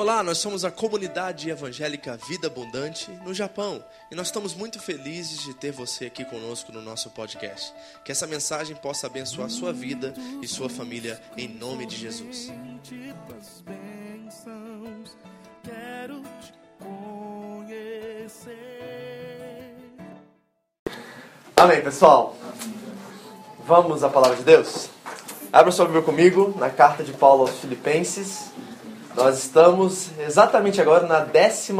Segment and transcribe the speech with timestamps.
[0.00, 5.42] Olá, nós somos a comunidade evangélica Vida Abundante no Japão e nós estamos muito felizes
[5.42, 7.74] de ter você aqui conosco no nosso podcast.
[8.02, 12.50] Que essa mensagem possa abençoar sua vida e sua família em nome de Jesus.
[21.54, 22.38] Amém, pessoal.
[23.66, 24.88] Vamos à palavra de Deus?
[25.52, 28.49] Abra sua Bíblia comigo na carta de Paulo aos Filipenses.
[29.14, 31.72] Nós estamos exatamente agora na 11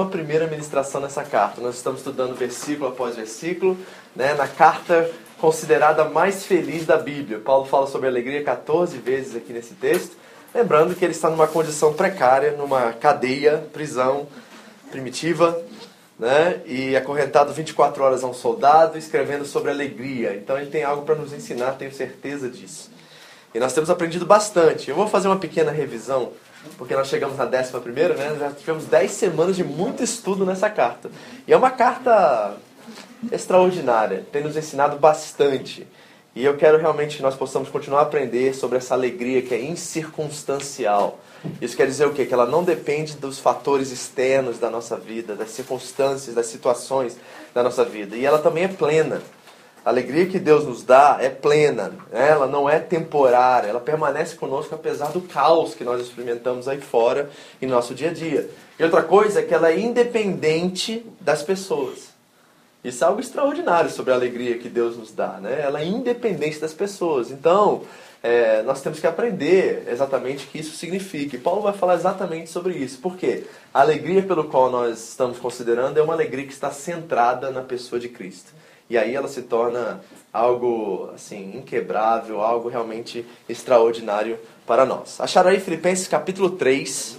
[0.51, 1.61] ministração nessa carta.
[1.61, 3.77] Nós estamos estudando versículo após versículo,
[4.17, 5.09] né, na carta
[5.41, 7.39] considerada mais feliz da Bíblia.
[7.39, 10.17] Paulo fala sobre alegria 14 vezes aqui nesse texto.
[10.53, 14.27] Lembrando que ele está numa condição precária, numa cadeia, prisão
[14.91, 15.57] primitiva,
[16.19, 20.35] né, e acorrentado 24 horas a um soldado, escrevendo sobre alegria.
[20.35, 22.91] Então ele tem algo para nos ensinar, tenho certeza disso.
[23.55, 24.91] E nós temos aprendido bastante.
[24.91, 26.33] Eu vou fazer uma pequena revisão
[26.77, 28.37] porque nós chegamos na décima primeira, né?
[28.39, 31.11] Já tivemos dez semanas de muito estudo nessa carta.
[31.47, 32.57] E é uma carta
[33.31, 35.87] extraordinária, tem nos ensinado bastante.
[36.35, 39.61] E eu quero realmente que nós possamos continuar a aprender sobre essa alegria que é
[39.61, 41.19] incircunstancial.
[41.61, 42.25] Isso quer dizer o quê?
[42.25, 47.17] Que ela não depende dos fatores externos da nossa vida, das circunstâncias, das situações
[47.53, 48.17] da nossa vida.
[48.17, 49.23] E ela também é plena.
[49.85, 52.29] A alegria que Deus nos dá é plena, né?
[52.29, 57.31] ela não é temporária, ela permanece conosco apesar do caos que nós experimentamos aí fora
[57.63, 58.51] em nosso dia a dia.
[58.79, 62.11] E outra coisa é que ela é independente das pessoas.
[62.83, 65.61] Isso é algo extraordinário sobre a alegria que Deus nos dá, né?
[65.61, 67.31] Ela é independente das pessoas.
[67.31, 67.83] Então,
[68.23, 71.37] é, nós temos que aprender exatamente o que isso significa.
[71.37, 72.99] E Paulo vai falar exatamente sobre isso.
[72.99, 73.45] Por quê?
[73.73, 78.01] A alegria pelo qual nós estamos considerando é uma alegria que está centrada na pessoa
[78.01, 78.53] de Cristo.
[78.91, 80.01] E aí ela se torna
[80.33, 84.37] algo assim inquebrável, algo realmente extraordinário
[84.67, 85.21] para nós.
[85.21, 87.17] Acharam aí Filipenses capítulo 3.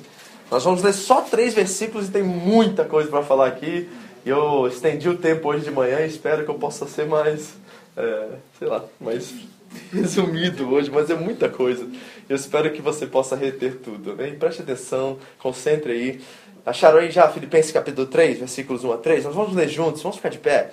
[0.51, 3.89] Nós vamos ler só três versículos e tem muita coisa para falar aqui.
[4.25, 7.53] Eu estendi o tempo hoje de manhã e espero que eu possa ser mais,
[7.95, 8.27] é,
[8.59, 9.33] sei lá, mais
[9.93, 11.87] resumido hoje, mas é muita coisa.
[12.27, 14.13] Eu espero que você possa reter tudo.
[14.13, 14.35] Né?
[14.37, 16.21] preste atenção, concentre aí.
[16.65, 19.23] Acharam aí já Filipenses capítulo 3, versículos 1 a 3?
[19.23, 20.69] Nós vamos ler juntos, vamos ficar de pé.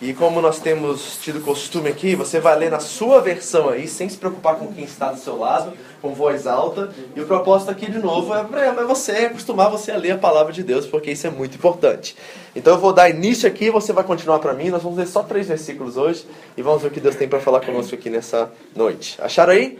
[0.00, 4.08] E como nós temos tido costume aqui, você vai ler na sua versão aí, sem
[4.08, 6.90] se preocupar com quem está do seu lado, com voz alta.
[7.14, 10.54] E o propósito aqui, de novo, é para você acostumar você a ler a palavra
[10.54, 12.16] de Deus, porque isso é muito importante.
[12.56, 14.70] Então eu vou dar início aqui, você vai continuar para mim.
[14.70, 16.24] Nós vamos ler só três versículos hoje
[16.56, 19.18] e vamos ver o que Deus tem para falar conosco aqui nessa noite.
[19.20, 19.78] Acharam aí?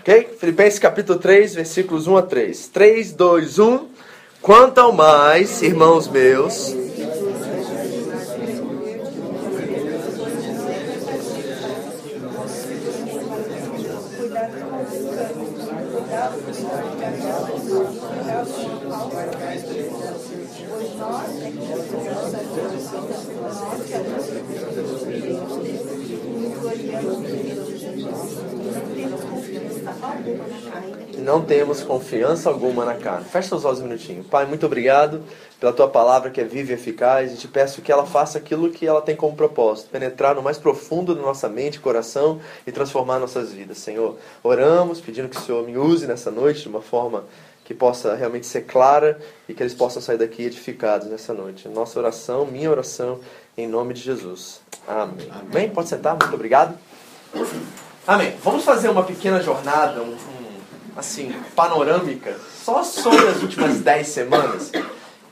[0.00, 0.36] Ok?
[0.38, 2.68] Filipenses capítulo 3, versículos 1 a 3.
[2.68, 3.86] 3, 2, 1.
[4.42, 6.85] Quanto ao mais, irmãos meus
[31.36, 33.26] não temos confiança alguma na carne.
[33.26, 34.24] Fecha seus olhos um minutinho.
[34.24, 35.22] Pai, muito obrigado
[35.60, 38.70] pela tua palavra que é viva e eficaz e te peço que ela faça aquilo
[38.70, 42.72] que ela tem como propósito, penetrar no mais profundo da nossa mente e coração e
[42.72, 43.76] transformar nossas vidas.
[43.76, 47.24] Senhor, oramos pedindo que o Senhor me use nessa noite de uma forma
[47.66, 51.68] que possa realmente ser clara e que eles possam sair daqui edificados nessa noite.
[51.68, 53.20] Nossa oração, minha oração,
[53.58, 54.62] em nome de Jesus.
[54.88, 55.28] Amém.
[55.30, 55.68] Amém?
[55.68, 56.78] Pode sentar, muito obrigado.
[58.06, 58.36] Amém.
[58.42, 60.16] Vamos fazer uma pequena jornada, um
[60.96, 64.72] assim, panorâmica, só sobre as últimas 10 semanas.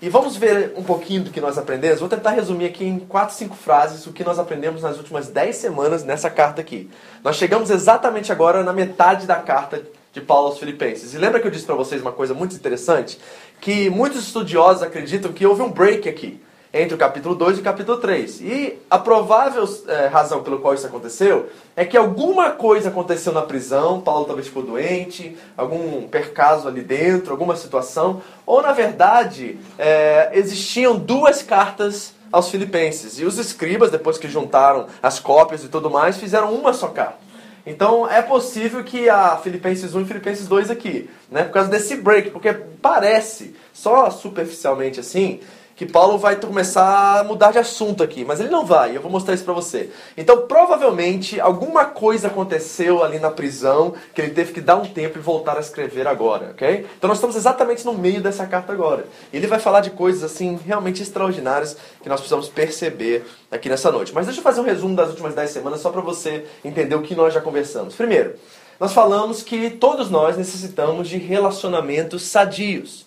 [0.03, 2.01] E vamos ver um pouquinho do que nós aprendemos.
[2.01, 5.57] Vou tentar resumir aqui em 4, 5 frases o que nós aprendemos nas últimas 10
[5.57, 6.91] semanas nessa carta aqui.
[7.23, 9.83] Nós chegamos exatamente agora na metade da carta
[10.13, 11.15] de Paulo aos Filipenses.
[11.15, 13.19] E lembra que eu disse para vocês uma coisa muito interessante?
[13.61, 16.39] Que muitos estudiosos acreditam que houve um break aqui
[16.75, 18.41] entre o capítulo 2 e o capítulo 3.
[18.41, 23.43] E a provável é, razão pelo qual isso aconteceu é que alguma coisa aconteceu na
[23.43, 30.33] prisão, Paulo talvez ficou doente, algum percaso ali dentro, alguma situação, ou na verdade é,
[30.35, 33.21] existiam duas cartas aos filipenses.
[33.21, 37.23] E os escribas, depois que juntaram as cópias e tudo mais, fizeram uma só carta.
[37.65, 41.97] Então é possível que a Filipenses 1 e Filipenses 2 aqui, né, por causa desse
[41.97, 45.41] break, porque parece, só superficialmente assim,
[45.77, 49.11] que Paulo vai começar a mudar de assunto aqui, mas ele não vai, eu vou
[49.11, 49.91] mostrar isso para você.
[50.17, 55.19] Então, provavelmente, alguma coisa aconteceu ali na prisão que ele teve que dar um tempo
[55.19, 56.87] e voltar a escrever agora, ok?
[56.97, 59.05] Então, nós estamos exatamente no meio dessa carta agora.
[59.33, 64.13] Ele vai falar de coisas, assim, realmente extraordinárias que nós precisamos perceber aqui nessa noite.
[64.15, 67.03] Mas deixa eu fazer um resumo das últimas 10 semanas só para você entender o
[67.03, 67.95] que nós já conversamos.
[67.95, 68.35] Primeiro,
[68.79, 73.07] nós falamos que todos nós necessitamos de relacionamentos sadios.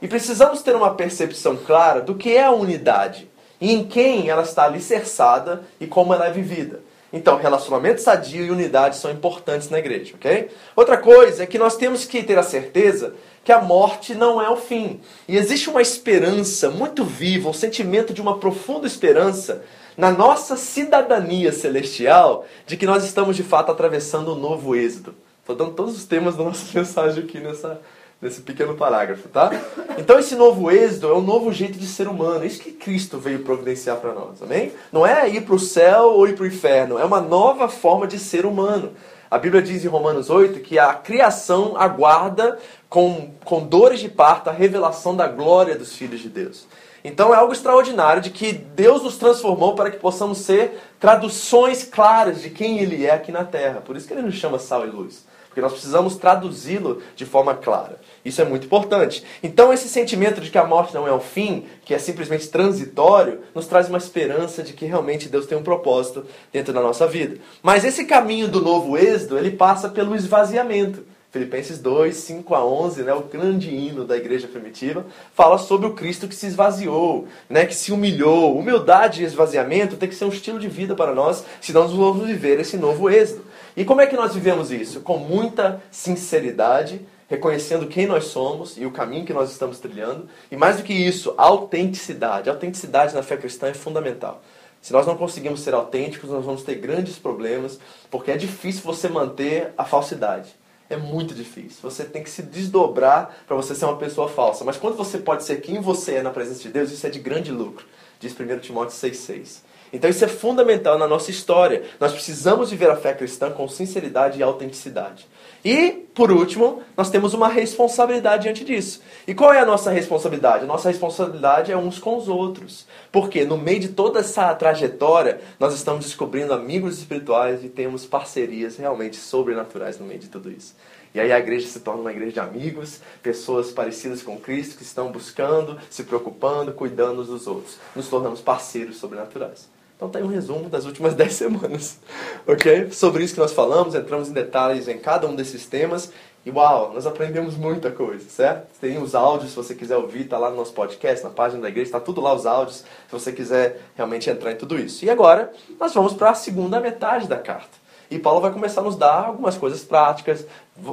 [0.00, 3.28] E precisamos ter uma percepção clara do que é a unidade
[3.60, 6.80] e em quem ela está alicerçada e como ela é vivida.
[7.12, 10.48] Então, relacionamento sadio e unidade são importantes na igreja, ok?
[10.76, 14.48] Outra coisa é que nós temos que ter a certeza que a morte não é
[14.48, 15.00] o fim.
[15.26, 19.64] E existe uma esperança muito viva, um sentimento de uma profunda esperança
[19.96, 25.14] na nossa cidadania celestial de que nós estamos de fato atravessando um novo êxodo.
[25.40, 27.80] Estou dando todos os temas da nossa mensagem aqui nessa,
[28.20, 29.50] nesse pequeno parágrafo, tá?
[29.96, 32.44] Então esse novo êxodo é um novo jeito de ser humano.
[32.44, 34.72] Isso que Cristo veio providenciar para nós, amém?
[34.92, 38.06] Não é ir para o céu ou ir para o inferno, é uma nova forma
[38.06, 38.92] de ser humano.
[39.30, 42.58] A Bíblia diz em Romanos 8 que a criação aguarda
[42.88, 46.66] com, com dores de parto a revelação da glória dos filhos de Deus.
[47.04, 52.42] Então é algo extraordinário de que Deus nos transformou para que possamos ser traduções claras
[52.42, 53.80] de quem Ele é aqui na terra.
[53.80, 55.24] Por isso que Ele nos chama sal e luz.
[55.46, 58.00] Porque nós precisamos traduzi-lo de forma clara.
[58.24, 59.24] Isso é muito importante.
[59.42, 63.40] Então, esse sentimento de que a morte não é o fim, que é simplesmente transitório,
[63.54, 67.38] nos traz uma esperança de que realmente Deus tem um propósito dentro da nossa vida.
[67.62, 71.04] Mas esse caminho do novo êxodo, ele passa pelo esvaziamento.
[71.30, 75.92] Filipenses 2, 5 a 11, né, o grande hino da igreja primitiva, fala sobre o
[75.92, 78.58] Cristo que se esvaziou, né, que se humilhou.
[78.58, 82.26] Humildade e esvaziamento tem que ser um estilo de vida para nós, se nós vamos
[82.26, 83.44] viver esse novo êxodo.
[83.76, 85.00] E como é que nós vivemos isso?
[85.02, 90.28] Com muita sinceridade, reconhecendo quem nós somos e o caminho que nós estamos trilhando.
[90.50, 92.50] E mais do que isso, autenticidade.
[92.50, 94.42] Autenticidade na fé cristã é fundamental.
[94.82, 97.78] Se nós não conseguimos ser autênticos, nós vamos ter grandes problemas,
[98.10, 100.50] porque é difícil você manter a falsidade.
[100.88, 101.78] É muito difícil.
[101.82, 104.64] Você tem que se desdobrar para você ser uma pessoa falsa.
[104.64, 107.20] Mas quando você pode ser quem você é na presença de Deus, isso é de
[107.20, 107.86] grande lucro.
[108.18, 109.60] Diz 1 Timóteo 6,6.
[109.92, 111.82] Então isso é fundamental na nossa história.
[111.98, 115.26] Nós precisamos viver a fé cristã com sinceridade e autenticidade.
[115.64, 119.02] E, por último, nós temos uma responsabilidade diante disso.
[119.26, 120.64] E qual é a nossa responsabilidade?
[120.64, 122.86] A nossa responsabilidade é uns com os outros.
[123.12, 128.76] Porque no meio de toda essa trajetória, nós estamos descobrindo amigos espirituais e temos parcerias
[128.78, 130.74] realmente sobrenaturais no meio de tudo isso.
[131.12, 134.84] E aí a igreja se torna uma igreja de amigos, pessoas parecidas com Cristo que
[134.84, 137.78] estão buscando, se preocupando, cuidando uns dos outros.
[137.94, 139.68] Nos tornamos parceiros sobrenaturais.
[140.00, 141.98] Então tá um resumo das últimas 10 semanas,
[142.46, 142.90] ok?
[142.90, 146.10] Sobre isso que nós falamos, entramos em detalhes em cada um desses temas
[146.44, 148.66] e uau, nós aprendemos muita coisa, certo?
[148.80, 151.68] Tem os áudios, se você quiser ouvir, tá lá no nosso podcast, na página da
[151.68, 155.04] igreja, está tudo lá os áudios, se você quiser realmente entrar em tudo isso.
[155.04, 157.79] E agora, nós vamos para a segunda metade da carta.
[158.10, 160.44] E Paulo vai começar a nos dar algumas coisas práticas,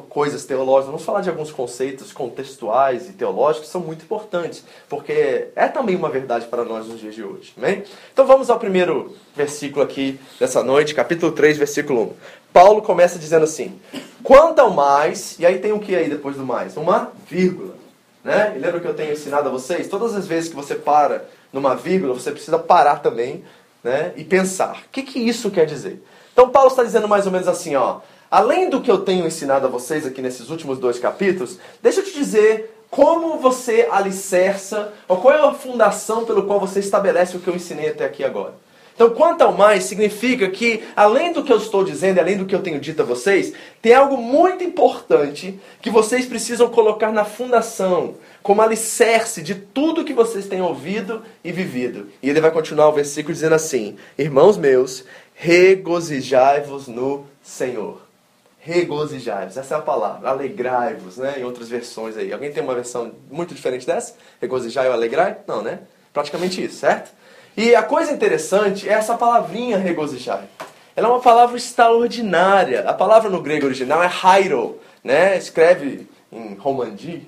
[0.08, 0.86] coisas teológicas.
[0.86, 5.96] Vamos falar de alguns conceitos contextuais e teológicos que são muito importantes, porque é também
[5.96, 7.54] uma verdade para nós nos dias de hoje.
[7.58, 7.84] Amém?
[8.14, 12.14] Então vamos ao primeiro versículo aqui dessa noite, capítulo 3, versículo 1.
[12.54, 13.80] Paulo começa dizendo assim:
[14.22, 16.78] Quanto ao mais, e aí tem o que aí depois do mais?
[16.78, 17.74] Uma vírgula.
[18.24, 18.54] Né?
[18.56, 19.88] E lembra que eu tenho ensinado a vocês?
[19.88, 23.44] Todas as vezes que você para numa vírgula, você precisa parar também
[23.84, 24.12] né?
[24.16, 24.84] e pensar.
[24.86, 26.04] O que, que isso quer dizer?
[26.38, 27.98] Então Paulo está dizendo mais ou menos assim, ó.
[28.30, 32.04] Além do que eu tenho ensinado a vocês aqui nesses últimos dois capítulos, deixa eu
[32.04, 37.40] te dizer como você alicerça, ou qual é a fundação pelo qual você estabelece o
[37.40, 38.54] que eu ensinei até aqui agora.
[38.98, 42.56] Então, quanto ao mais, significa que, além do que eu estou dizendo, além do que
[42.56, 48.16] eu tenho dito a vocês, tem algo muito importante que vocês precisam colocar na fundação,
[48.42, 52.08] como alicerce de tudo que vocês têm ouvido e vivido.
[52.24, 55.04] E ele vai continuar o versículo dizendo assim: Irmãos meus,
[55.38, 58.02] regozijai-vos no Senhor.
[58.60, 61.36] Regozijai-vos, essa é a palavra, alegrai-vos, né?
[61.38, 62.34] Em outras versões aí.
[62.34, 64.16] Alguém tem uma versão muito diferente dessa?
[64.42, 65.38] Regozijai ou alegrai?
[65.48, 65.80] Não, né?
[66.12, 67.12] Praticamente isso, certo?
[67.56, 70.44] E a coisa interessante é essa palavrinha regozijai.
[70.96, 72.82] Ela é uma palavra extraordinária.
[72.82, 75.38] A palavra no grego original é hairo, né?
[75.38, 77.28] Escreve em Romandi,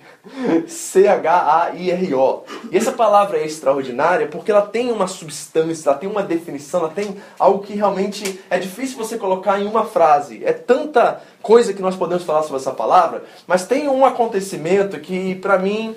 [0.68, 2.44] C-H-A-I-R-O.
[2.72, 6.90] E essa palavra é extraordinária porque ela tem uma substância, ela tem uma definição, ela
[6.90, 10.44] tem algo que realmente é difícil você colocar em uma frase.
[10.46, 15.36] É tanta coisa que nós podemos falar sobre essa palavra, mas tem um acontecimento que,
[15.36, 15.96] para mim,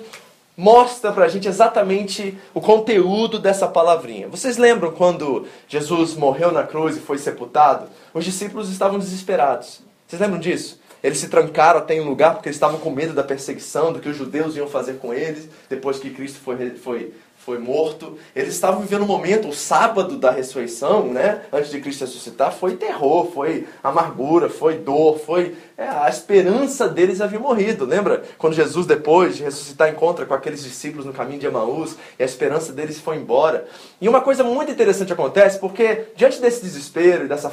[0.55, 4.27] mostra pra gente exatamente o conteúdo dessa palavrinha.
[4.27, 7.87] Vocês lembram quando Jesus morreu na cruz e foi sepultado?
[8.13, 9.81] Os discípulos estavam desesperados.
[10.07, 10.79] Vocês lembram disso?
[11.03, 13.99] Eles se trancaram até em um lugar porque eles estavam com medo da perseguição, do
[13.99, 18.17] que os judeus iam fazer com eles depois que Cristo foi, foi, foi morto.
[18.33, 21.41] Eles estavam vivendo um momento, o sábado da ressurreição, né?
[21.51, 27.39] Antes de Cristo ressuscitar, foi terror, foi amargura, foi dor, foi a esperança deles havia
[27.39, 27.85] morrido.
[27.85, 32.23] Lembra quando Jesus, depois de ressuscitar, encontra com aqueles discípulos no caminho de Emaús e
[32.23, 33.67] a esperança deles foi embora?
[33.99, 37.51] E uma coisa muito interessante acontece porque, diante desse desespero e dessa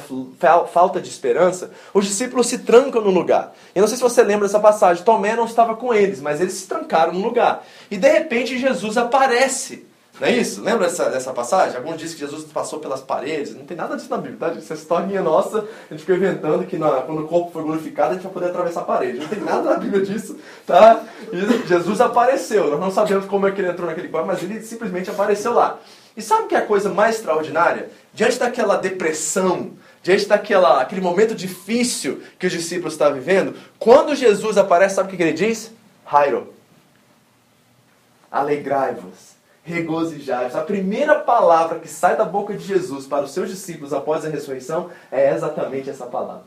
[0.71, 3.53] falta de esperança, os discípulos se trancam no lugar.
[3.75, 6.53] E não sei se você lembra dessa passagem, Tomé não estava com eles, mas eles
[6.53, 7.65] se trancaram no lugar.
[7.89, 9.90] E de repente Jesus aparece
[10.21, 10.61] não é isso?
[10.61, 11.75] Lembra dessa, dessa passagem?
[11.77, 13.55] Alguns dizem que Jesus passou pelas paredes.
[13.55, 14.55] Não tem nada disso na Bíblia, tá?
[14.55, 18.13] Essa historinha nossa, a gente fica inventando que na, quando o corpo foi glorificado, a
[18.13, 19.17] gente vai poder atravessar a parede.
[19.17, 20.37] Não tem nada na Bíblia disso,
[20.67, 21.03] tá?
[21.33, 22.69] E Jesus apareceu.
[22.69, 25.79] Nós não sabemos como é que ele entrou naquele quarto, mas ele simplesmente apareceu lá.
[26.15, 27.89] E sabe o que é a coisa mais extraordinária?
[28.13, 29.71] Diante daquela depressão,
[30.03, 35.17] diante daquela aquele momento difícil que os discípulos estavam vivendo, quando Jesus aparece, sabe o
[35.17, 35.71] que ele diz?
[36.07, 36.53] Jairo,
[38.31, 39.30] alegrai-vos
[39.63, 44.25] regozijai A primeira palavra que sai da boca de Jesus para os seus discípulos após
[44.25, 46.43] a ressurreição é exatamente essa palavra.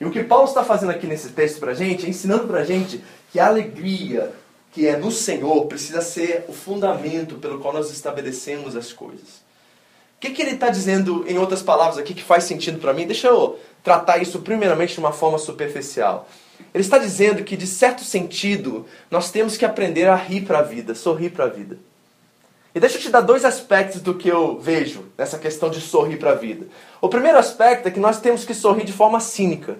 [0.00, 2.60] E o que Paulo está fazendo aqui nesse texto para a gente, é ensinando para
[2.60, 4.32] a gente que a alegria
[4.72, 9.42] que é no Senhor precisa ser o fundamento pelo qual nós estabelecemos as coisas.
[10.16, 13.06] O que, que ele está dizendo, em outras palavras, aqui que faz sentido para mim?
[13.06, 16.26] Deixa eu tratar isso primeiramente de uma forma superficial.
[16.72, 20.62] Ele está dizendo que, de certo sentido, nós temos que aprender a rir para a
[20.62, 21.78] vida, sorrir para a vida.
[22.74, 26.16] E deixa eu te dar dois aspectos do que eu vejo nessa questão de sorrir
[26.16, 26.66] para a vida.
[27.00, 29.76] O primeiro aspecto é que nós temos que sorrir de forma cínica,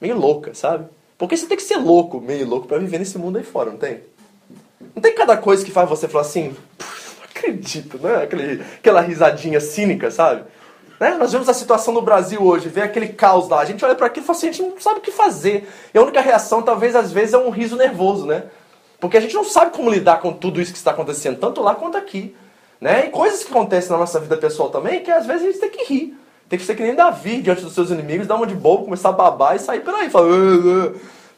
[0.00, 0.86] meio louca, sabe?
[1.16, 3.78] Porque você tem que ser louco, meio louco, para viver nesse mundo aí fora, não
[3.78, 4.00] tem?
[4.94, 8.22] Não tem cada coisa que faz você falar assim, não acredito, né?
[8.22, 10.44] Aquele, aquela risadinha cínica, sabe?
[11.00, 11.16] Né?
[11.18, 14.06] Nós vemos a situação no Brasil hoje, vê aquele caos lá, a gente olha para
[14.06, 15.68] aquilo e fala assim, a gente não sabe o que fazer.
[15.94, 18.44] E a única reação, talvez, às vezes, é um riso nervoso, né?
[19.00, 21.74] Porque a gente não sabe como lidar com tudo isso que está acontecendo, tanto lá
[21.74, 22.34] quanto aqui.
[22.80, 23.06] Né?
[23.06, 25.70] E coisas que acontecem na nossa vida pessoal também, que às vezes a gente tem
[25.70, 26.18] que rir.
[26.48, 29.10] Tem que ser que nem Davi diante dos seus inimigos, dar uma de bobo, começar
[29.10, 30.08] a babar e sair por aí.
[30.08, 30.28] Falar,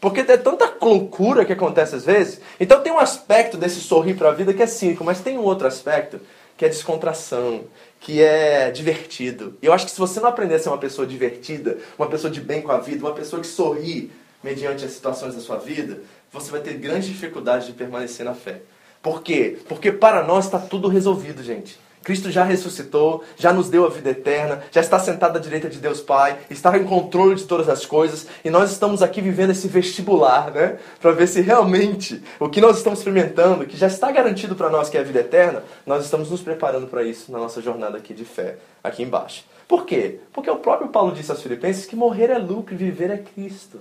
[0.01, 2.41] porque tem tanta loucura que acontece às vezes.
[2.59, 5.43] Então tem um aspecto desse sorrir para a vida que é cínico, mas tem um
[5.43, 6.21] outro aspecto
[6.57, 7.65] que é descontração,
[7.99, 9.57] que é divertido.
[9.63, 12.31] E eu acho que se você não aprender a ser uma pessoa divertida, uma pessoa
[12.31, 14.11] de bem com a vida, uma pessoa que sorri
[14.43, 16.01] mediante as situações da sua vida,
[16.33, 18.63] você vai ter grande dificuldade de permanecer na fé.
[19.03, 19.59] Por quê?
[19.69, 21.79] Porque para nós está tudo resolvido, gente.
[22.03, 25.79] Cristo já ressuscitou, já nos deu a vida eterna, já está sentado à direita de
[25.79, 29.69] Deus Pai, está em controle de todas as coisas, e nós estamos aqui vivendo esse
[29.69, 30.79] vestibular, né?
[31.01, 34.89] Para ver se realmente o que nós estamos experimentando, que já está garantido para nós
[34.89, 38.15] que é a vida eterna, nós estamos nos preparando para isso na nossa jornada aqui
[38.15, 39.45] de fé, aqui embaixo.
[39.69, 40.21] Por quê?
[40.33, 43.79] Porque o próprio Paulo disse aos Filipenses que morrer é lucro e viver é Cristo.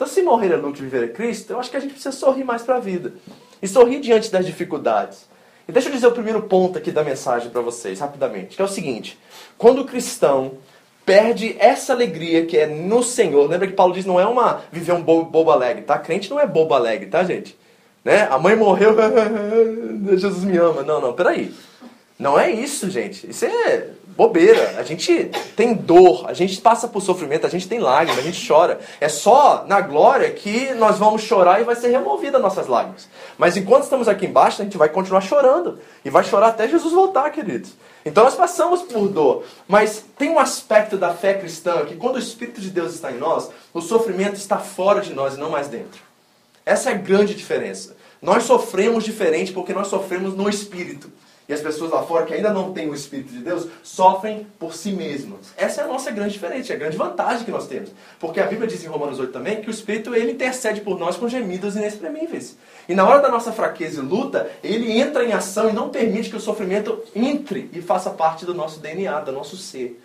[0.00, 2.10] Então, se morrer é lucro e viver é Cristo, eu acho que a gente precisa
[2.10, 3.12] sorrir mais para a vida.
[3.60, 5.28] E sorrir diante das dificuldades.
[5.68, 8.64] E deixa eu dizer o primeiro ponto aqui da mensagem para vocês, rapidamente, que é
[8.64, 9.18] o seguinte:
[9.58, 10.52] quando o cristão
[11.04, 14.92] perde essa alegria que é no Senhor, lembra que Paulo diz não é uma viver
[14.92, 15.98] um bobo, bobo alegre, tá?
[15.98, 17.54] Crente não é bobo alegre, tá, gente?
[18.02, 18.26] Né?
[18.30, 18.96] A mãe morreu,
[20.16, 20.82] Jesus me ama.
[20.82, 21.52] Não, não, peraí.
[22.18, 23.28] Não é isso, gente.
[23.28, 24.74] Isso é bobeira.
[24.78, 28.46] A gente tem dor, a gente passa por sofrimento, a gente tem lágrimas, a gente
[28.46, 28.80] chora.
[29.00, 33.08] É só na glória que nós vamos chorar e vai ser removida nossas lágrimas.
[33.38, 35.78] Mas enquanto estamos aqui embaixo, a gente vai continuar chorando.
[36.04, 37.72] E vai chorar até Jesus voltar, queridos.
[38.04, 39.44] Então nós passamos por dor.
[39.68, 43.18] Mas tem um aspecto da fé cristã que quando o Espírito de Deus está em
[43.18, 46.00] nós, o sofrimento está fora de nós e não mais dentro.
[46.64, 47.96] Essa é a grande diferença.
[48.20, 51.10] Nós sofremos diferente porque nós sofremos no Espírito.
[51.50, 54.72] E as pessoas lá fora que ainda não têm o Espírito de Deus sofrem por
[54.72, 55.52] si mesmas.
[55.56, 57.90] Essa é a nossa grande diferença, é a grande vantagem que nós temos.
[58.20, 61.16] Porque a Bíblia diz em Romanos 8 também que o Espírito ele intercede por nós
[61.16, 62.56] com gemidos inexprimíveis.
[62.88, 66.30] E na hora da nossa fraqueza e luta, ele entra em ação e não permite
[66.30, 70.00] que o sofrimento entre e faça parte do nosso DNA, do nosso ser.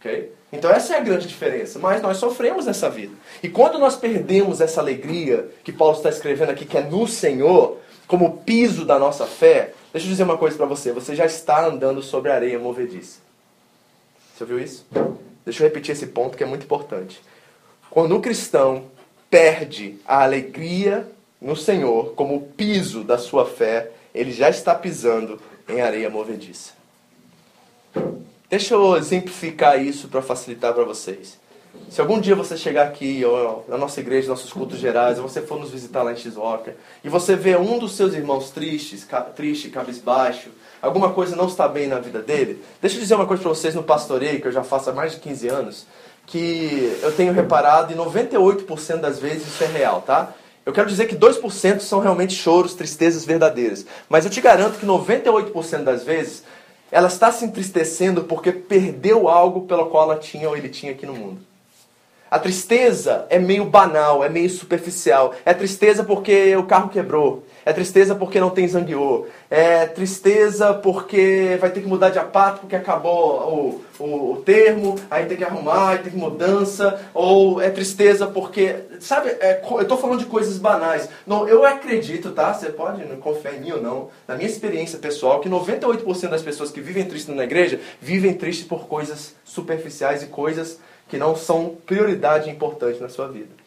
[0.00, 0.32] Okay?
[0.52, 1.78] Então essa é a grande diferença.
[1.78, 3.14] Mas nós sofremos nessa vida.
[3.40, 7.78] E quando nós perdemos essa alegria que Paulo está escrevendo aqui, que é no Senhor,
[8.08, 10.92] como piso da nossa fé, Deixa eu dizer uma coisa para você.
[10.92, 13.18] Você já está andando sobre areia movediça.
[14.34, 14.86] Você ouviu isso?
[15.44, 17.20] Deixa eu repetir esse ponto que é muito importante.
[17.90, 18.84] Quando o cristão
[19.28, 25.80] perde a alegria no Senhor como piso da sua fé, ele já está pisando em
[25.80, 26.72] areia movediça.
[28.48, 31.39] Deixa eu exemplificar isso para facilitar para vocês.
[31.88, 35.40] Se algum dia você chegar aqui, ou na nossa igreja, nossos cultos gerais, ou você
[35.40, 39.22] for nos visitar lá em Shizuoka, e você vê um dos seus irmãos tristes, ca
[39.22, 40.50] triste, cabisbaixo,
[40.80, 43.74] alguma coisa não está bem na vida dele, deixa eu dizer uma coisa para vocês
[43.74, 45.86] no pastoreio, que eu já faço há mais de 15 anos,
[46.26, 50.32] que eu tenho reparado, e 98% das vezes isso é real, tá?
[50.64, 53.84] Eu quero dizer que 2% são realmente choros, tristezas verdadeiras.
[54.08, 56.44] Mas eu te garanto que 98% das vezes
[56.92, 61.06] ela está se entristecendo porque perdeu algo pelo qual ela tinha ou ele tinha aqui
[61.06, 61.49] no mundo.
[62.30, 65.34] A tristeza é meio banal, é meio superficial.
[65.44, 67.42] É tristeza porque o carro quebrou.
[67.66, 69.26] É tristeza porque não tem zangueô.
[69.50, 74.94] É tristeza porque vai ter que mudar de apato porque acabou o, o, o, termo,
[75.10, 77.00] aí tem que arrumar, aí tem que mudança.
[77.12, 81.08] Ou é tristeza porque, sabe, é, eu estou falando de coisas banais.
[81.26, 82.54] Não, eu acredito, tá?
[82.54, 86.70] Você pode confiar em mim ou não, na minha experiência pessoal, que 98% das pessoas
[86.70, 90.78] que vivem tristes na igreja vivem tristes por coisas superficiais e coisas
[91.10, 93.60] que não são prioridade importante na sua vida.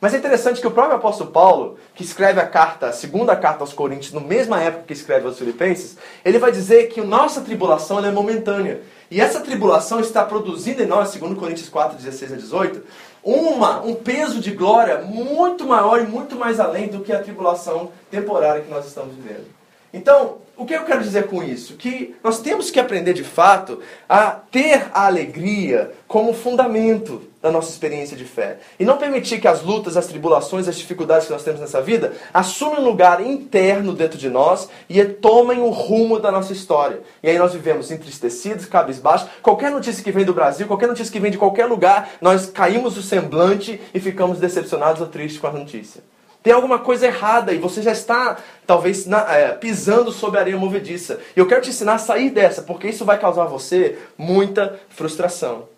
[0.00, 3.62] Mas é interessante que o próprio apóstolo Paulo, que escreve a carta, a segunda carta
[3.62, 8.04] aos Coríntios, na mesma época que escreve aos Filipenses, ele vai dizer que nossa tribulação
[8.04, 8.80] é momentânea.
[9.08, 12.82] E essa tribulação está produzindo em nós, segundo Coríntios 4, 16 a 18,
[13.22, 17.92] uma, um peso de glória muito maior e muito mais além do que a tribulação
[18.10, 19.61] temporária que nós estamos vivendo.
[19.92, 21.74] Então, o que eu quero dizer com isso?
[21.74, 27.70] Que nós temos que aprender de fato a ter a alegria como fundamento da nossa
[27.70, 28.58] experiência de fé.
[28.78, 32.12] E não permitir que as lutas, as tribulações, as dificuldades que nós temos nessa vida
[32.32, 37.00] assumam um lugar interno dentro de nós e tomem o rumo da nossa história.
[37.22, 39.28] E aí nós vivemos entristecidos, cabisbaixos.
[39.42, 42.96] Qualquer notícia que vem do Brasil, qualquer notícia que vem de qualquer lugar, nós caímos
[42.96, 46.04] o semblante e ficamos decepcionados ou tristes com a notícia.
[46.42, 50.56] Tem alguma coisa errada e você já está, talvez, na, é, pisando sobre a areia
[50.56, 51.20] movediça.
[51.36, 54.80] E eu quero te ensinar a sair dessa, porque isso vai causar a você muita
[54.88, 55.68] frustração.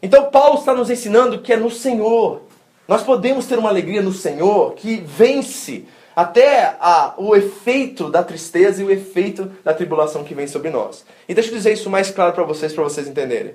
[0.00, 2.42] Então, Paulo está nos ensinando que é no Senhor.
[2.86, 8.80] Nós podemos ter uma alegria no Senhor que vence até a, o efeito da tristeza
[8.80, 11.04] e o efeito da tribulação que vem sobre nós.
[11.28, 13.54] E deixa eu dizer isso mais claro para vocês, para vocês entenderem.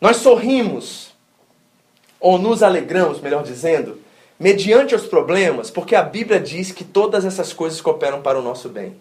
[0.00, 1.14] Nós sorrimos,
[2.20, 3.98] ou nos alegramos, melhor dizendo,
[4.38, 8.68] mediante os problemas, porque a Bíblia diz que todas essas coisas cooperam para o nosso
[8.68, 8.96] bem.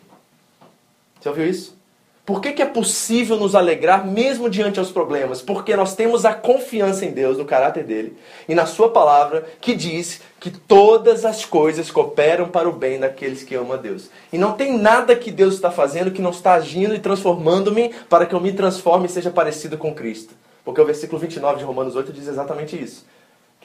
[1.20, 1.78] Você ouviu isso?
[2.26, 5.42] Por que, que é possível nos alegrar mesmo diante dos problemas?
[5.42, 8.18] Porque nós temos a confiança em Deus, no caráter dele,
[8.50, 13.44] e na sua palavra, que diz que todas as coisas cooperam para o bem daqueles
[13.44, 14.10] que amam a Deus.
[14.34, 18.26] E não tem nada que Deus está fazendo que não está agindo e transformando-me para
[18.26, 20.34] que eu me transforme e seja parecido com Cristo.
[20.66, 23.06] Porque o versículo 29 de Romanos 8 diz exatamente isso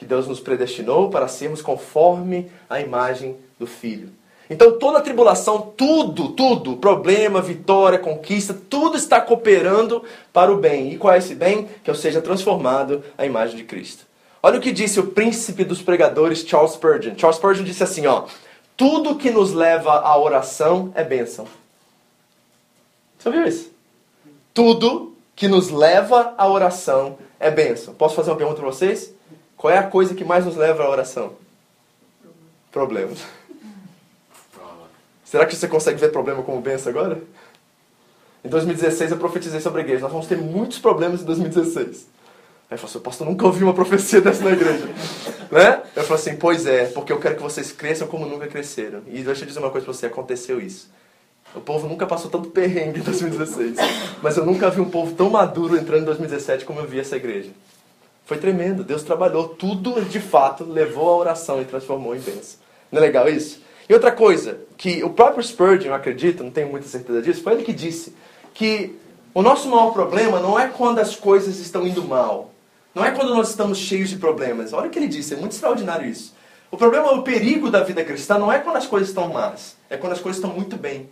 [0.03, 4.09] que Deus nos predestinou para sermos conforme a imagem do Filho.
[4.49, 10.91] Então toda tribulação, tudo, tudo, problema, vitória, conquista, tudo está cooperando para o bem.
[10.91, 11.69] E qual é esse bem?
[11.83, 14.05] Que eu seja transformado à imagem de Cristo.
[14.41, 17.13] Olha o que disse o príncipe dos pregadores Charles Spurgeon.
[17.17, 18.25] Charles Spurgeon disse assim, ó:
[18.75, 21.47] Tudo que nos leva à oração é bênção.
[23.17, 23.71] Você ouviu isso?
[24.53, 27.93] Tudo que nos leva à oração é bênção.
[27.93, 29.12] Posso fazer uma pergunta para vocês?
[29.63, 31.35] Qual é a coisa que mais nos leva à oração?
[32.69, 33.19] Problemas.
[35.23, 37.21] Será que você consegue ver problema como benção agora?
[38.43, 40.01] Em 2016 eu profetizei sobre a igreja.
[40.01, 41.87] Nós vamos ter muitos problemas em 2016.
[41.87, 41.95] Aí
[42.71, 44.85] eu falei assim, pastor, nunca ouvi uma profecia dessa na igreja.
[45.49, 45.81] né?
[45.95, 49.01] Eu falei assim, pois é, porque eu quero que vocês cresçam como nunca cresceram.
[49.07, 50.91] E deixa eu dizer uma coisa para você, aconteceu isso.
[51.55, 53.77] O povo nunca passou tanto perrengue em 2016.
[54.21, 57.15] Mas eu nunca vi um povo tão maduro entrando em 2017 como eu vi essa
[57.15, 57.51] igreja.
[58.25, 58.83] Foi tremendo.
[58.83, 59.49] Deus trabalhou.
[59.49, 62.59] Tudo, de fato, levou a oração e transformou em bênção.
[62.91, 63.61] Não é legal isso?
[63.87, 67.53] E outra coisa, que o próprio Spurgeon, eu acredito, não tenho muita certeza disso, foi
[67.53, 68.15] ele que disse
[68.53, 68.95] que
[69.33, 72.51] o nosso maior problema não é quando as coisas estão indo mal.
[72.95, 74.71] Não é quando nós estamos cheios de problemas.
[74.71, 76.33] Olha o que ele disse, é muito extraordinário isso.
[76.69, 79.97] O problema, o perigo da vida cristã não é quando as coisas estão más, é
[79.97, 81.09] quando as coisas estão muito bem.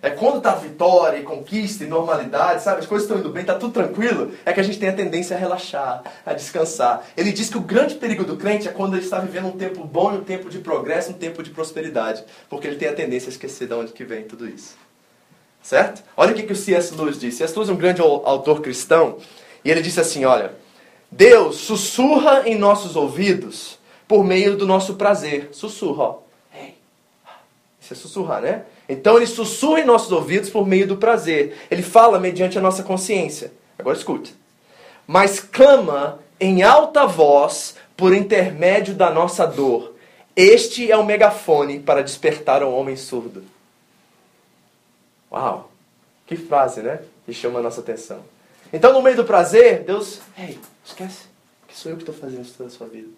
[0.00, 2.80] É quando está vitória e conquista e normalidade, sabe?
[2.80, 4.32] As coisas estão indo bem, está tudo tranquilo.
[4.44, 7.04] É que a gente tem a tendência a relaxar, a descansar.
[7.16, 9.84] Ele diz que o grande perigo do crente é quando ele está vivendo um tempo
[9.84, 12.24] bom um tempo de progresso, um tempo de prosperidade.
[12.48, 14.76] Porque ele tem a tendência a esquecer de onde que vem tudo isso.
[15.62, 16.02] Certo?
[16.16, 16.94] Olha o que, que o C.S.
[16.94, 17.38] Lewis disse.
[17.38, 17.54] C.S.
[17.54, 19.18] Lewis é um grande autor cristão.
[19.64, 20.52] E ele disse assim, olha...
[21.10, 25.48] Deus sussurra em nossos ouvidos por meio do nosso prazer.
[25.52, 26.18] Sussurra, ó.
[27.80, 28.64] Isso é sussurrar, né?
[28.88, 31.56] Então ele sussurra em nossos ouvidos por meio do prazer.
[31.70, 33.52] Ele fala mediante a nossa consciência.
[33.78, 34.34] Agora escute.
[35.06, 39.94] Mas clama em alta voz por intermédio da nossa dor.
[40.34, 43.42] Este é o megafone para despertar um homem surdo.
[45.30, 45.70] Uau!
[46.26, 47.00] Que frase, né?
[47.26, 48.20] Que chama a nossa atenção.
[48.72, 51.26] Então, no meio do prazer, Deus, ei, esquece
[51.66, 53.08] que sou eu que estou fazendo isso toda a sua vida.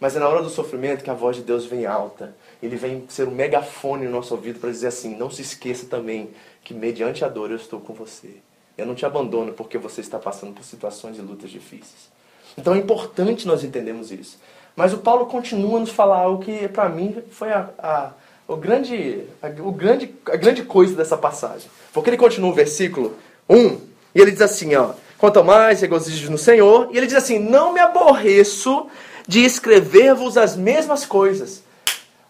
[0.00, 2.34] Mas é na hora do sofrimento que a voz de Deus vem alta.
[2.64, 6.30] Ele vem ser um megafone no nosso ouvido para dizer assim: não se esqueça também
[6.62, 8.30] que, mediante a dor, eu estou com você.
[8.76, 12.12] Eu não te abandono porque você está passando por situações e lutas difíceis.
[12.56, 14.38] Então é importante nós entendermos isso.
[14.76, 18.12] Mas o Paulo continua a nos falar algo que, para mim, foi a, a,
[18.48, 21.68] o grande, a, o grande, a grande coisa dessa passagem.
[21.92, 23.16] Porque ele continua o versículo
[23.48, 23.80] 1
[24.14, 26.90] e ele diz assim: ó, Quanto mais regozijo no Senhor.
[26.92, 28.88] E ele diz assim: Não me aborreço
[29.26, 31.63] de escrever-vos as mesmas coisas.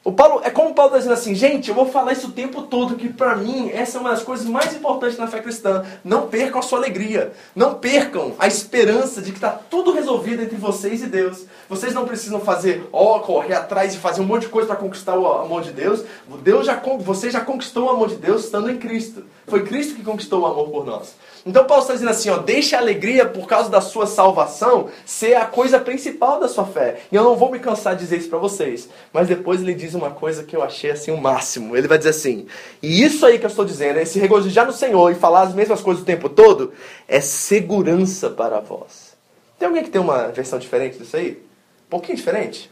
[0.05, 2.33] O Paulo, é como o Paulo está dizendo assim, gente, eu vou falar isso o
[2.33, 5.83] tempo todo, que para mim essa é uma das coisas mais importantes na fé cristã.
[6.05, 7.33] Não percam a sua alegria.
[7.57, 11.47] Não percam a esperança de que está tudo resolvido entre vocês e Deus.
[11.71, 15.17] Vocês não precisam fazer, ó, correr atrás e fazer um monte de coisa para conquistar
[15.17, 16.05] o amor de Deus.
[16.43, 19.25] Deus já, você já conquistou o amor de Deus estando em Cristo.
[19.47, 21.15] Foi Cristo que conquistou o amor por nós.
[21.47, 25.35] Então Paulo está dizendo assim, ó, deixe a alegria por causa da sua salvação ser
[25.35, 27.03] a coisa principal da sua fé.
[27.13, 28.89] E eu não vou me cansar de dizer isso para vocês.
[29.13, 31.77] Mas depois ele diz uma coisa que eu achei assim o máximo.
[31.77, 32.47] Ele vai dizer assim:
[32.83, 35.83] "E isso aí que eu estou dizendo, esse regozijar no Senhor e falar as mesmas
[35.83, 36.73] coisas o tempo todo,
[37.07, 39.15] é segurança para vós."
[39.59, 41.43] Tem alguém que tem uma versão diferente disso aí?
[41.87, 42.71] Um pouquinho diferente?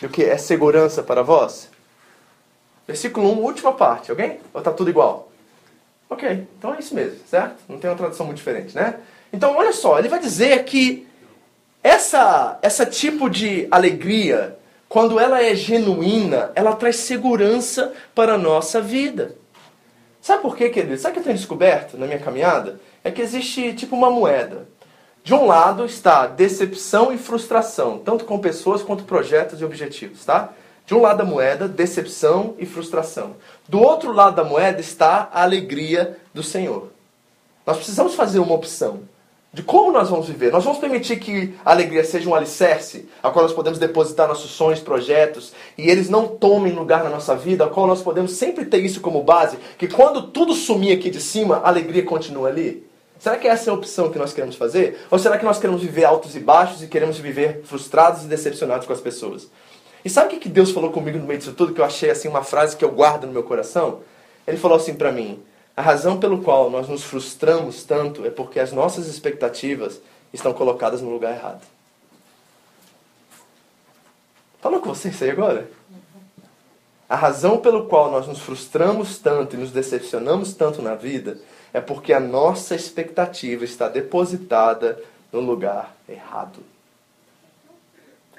[0.00, 1.70] Do que é segurança para vós?
[2.86, 4.40] Versículo 1, última parte, alguém?
[4.52, 5.31] Ou está tudo igual?
[6.12, 7.56] Ok, então é isso mesmo, certo?
[7.66, 8.96] Não tem uma tradução muito diferente, né?
[9.32, 11.06] Então, olha só, ele vai dizer que
[11.82, 14.58] essa, essa tipo de alegria,
[14.90, 19.36] quando ela é genuína, ela traz segurança para a nossa vida.
[20.20, 20.98] Sabe por quê, querido?
[20.98, 22.78] Sabe o que eu tenho descoberto na minha caminhada?
[23.02, 24.68] É que existe tipo uma moeda.
[25.24, 30.52] De um lado está decepção e frustração, tanto com pessoas quanto projetos e objetivos, tá?
[30.86, 33.36] De um lado da moeda, decepção e frustração.
[33.68, 36.88] Do outro lado da moeda está a alegria do Senhor.
[37.66, 39.00] Nós precisamos fazer uma opção
[39.52, 40.50] de como nós vamos viver.
[40.50, 44.50] Nós vamos permitir que a alegria seja um alicerce, a qual nós podemos depositar nossos
[44.50, 48.64] sonhos, projetos, e eles não tomem lugar na nossa vida, a qual nós podemos sempre
[48.64, 52.86] ter isso como base, que quando tudo sumir aqui de cima, a alegria continua ali.
[53.18, 54.98] Será que essa é a opção que nós queremos fazer?
[55.10, 58.86] Ou será que nós queremos viver altos e baixos e queremos viver frustrados e decepcionados
[58.86, 59.48] com as pessoas?
[60.04, 62.28] E sabe o que Deus falou comigo no meio disso tudo, que eu achei assim
[62.28, 64.00] uma frase que eu guardo no meu coração?
[64.46, 65.42] Ele falou assim para mim:
[65.76, 70.00] a razão pelo qual nós nos frustramos tanto é porque as nossas expectativas
[70.32, 71.62] estão colocadas no lugar errado.
[74.60, 75.68] Falou com você isso aí agora?
[77.08, 81.38] A razão pelo qual nós nos frustramos tanto e nos decepcionamos tanto na vida
[81.72, 86.71] é porque a nossa expectativa está depositada no lugar errado.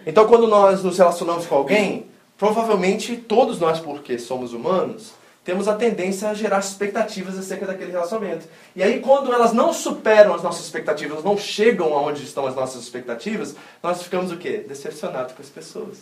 [0.05, 5.13] Então, quando nós nos relacionamos com alguém, provavelmente todos nós, porque somos humanos,
[5.43, 8.47] temos a tendência a gerar expectativas acerca daquele relacionamento.
[8.75, 12.81] E aí, quando elas não superam as nossas expectativas, não chegam aonde estão as nossas
[12.81, 14.63] expectativas, nós ficamos o quê?
[14.67, 15.99] Decepcionados com as pessoas.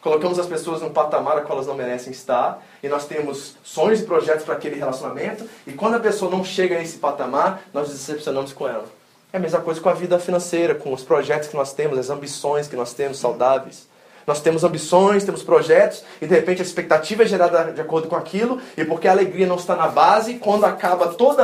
[0.00, 4.00] Colocamos as pessoas num patamar a qual elas não merecem estar, e nós temos sonhos
[4.00, 7.98] e projetos para aquele relacionamento, e quando a pessoa não chega nesse patamar, nós nos
[7.98, 8.97] decepcionamos com ela.
[9.32, 12.08] É a mesma coisa com a vida financeira, com os projetos que nós temos, as
[12.08, 13.86] ambições que nós temos saudáveis.
[14.26, 18.16] Nós temos ambições, temos projetos, e de repente a expectativa é gerada de acordo com
[18.16, 21.42] aquilo, e porque a alegria não está na base, quando acaba todo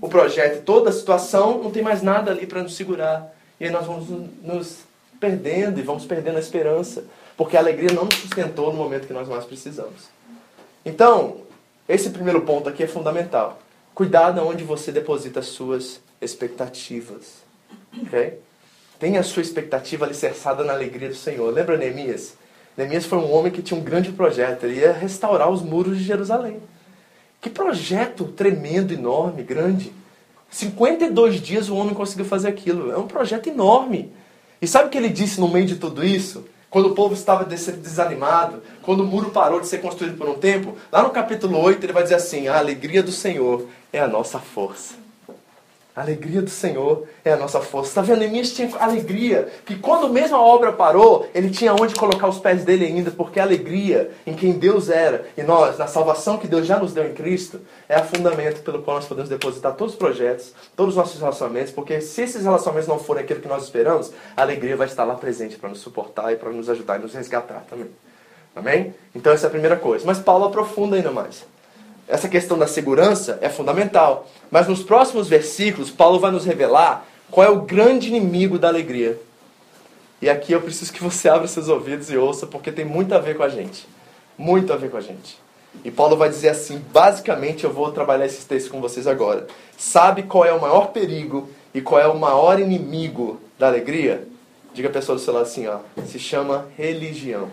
[0.00, 3.34] o projeto, toda a situação, não tem mais nada ali para nos segurar.
[3.58, 4.08] E aí nós vamos
[4.42, 4.80] nos
[5.18, 7.04] perdendo e vamos perdendo a esperança,
[7.36, 10.08] porque a alegria não nos sustentou no momento que nós mais precisamos.
[10.84, 11.38] Então,
[11.88, 13.58] esse primeiro ponto aqui é fundamental.
[13.94, 17.42] Cuidado onde você deposita as suas expectativas.
[18.02, 18.38] Ok?
[18.98, 21.52] Tenha a sua expectativa alicerçada na alegria do Senhor.
[21.52, 22.34] Lembra Neemias?
[22.76, 24.64] Neemias foi um homem que tinha um grande projeto.
[24.64, 26.60] Ele ia restaurar os muros de Jerusalém.
[27.40, 29.92] Que projeto tremendo, enorme, grande.
[30.50, 32.90] 52 dias o homem conseguiu fazer aquilo.
[32.90, 34.12] É um projeto enorme.
[34.60, 36.46] E sabe o que ele disse no meio de tudo isso?
[36.70, 40.76] Quando o povo estava desanimado, quando o muro parou de ser construído por um tempo,
[40.90, 44.38] lá no capítulo 8 ele vai dizer assim: A alegria do Senhor é a nossa
[44.38, 45.05] força.
[45.96, 47.88] A alegria do Senhor é a nossa força.
[47.88, 48.18] Está vendo?
[48.18, 49.48] Neemias tinha alegria.
[49.64, 53.40] Que quando mesmo a obra parou, ele tinha onde colocar os pés dele ainda, porque
[53.40, 57.06] a alegria em quem Deus era e nós, na salvação que Deus já nos deu
[57.06, 60.98] em Cristo, é o fundamento pelo qual nós podemos depositar todos os projetos, todos os
[60.98, 64.88] nossos relacionamentos, porque se esses relacionamentos não forem aquilo que nós esperamos, a alegria vai
[64.88, 67.88] estar lá presente para nos suportar e para nos ajudar e nos resgatar também.
[68.54, 68.94] Amém?
[69.14, 70.04] Então essa é a primeira coisa.
[70.04, 71.55] Mas Paulo aprofunda ainda mais
[72.08, 74.28] essa questão da segurança é fundamental.
[74.50, 79.20] Mas nos próximos versículos, Paulo vai nos revelar qual é o grande inimigo da alegria.
[80.22, 83.18] E aqui eu preciso que você abra seus ouvidos e ouça, porque tem muito a
[83.18, 83.86] ver com a gente.
[84.38, 85.38] Muito a ver com a gente.
[85.84, 89.46] E Paulo vai dizer assim: basicamente, eu vou trabalhar esses textos com vocês agora.
[89.76, 94.26] Sabe qual é o maior perigo e qual é o maior inimigo da alegria?
[94.72, 97.50] Diga a pessoa do lado assim: ó, se chama religião.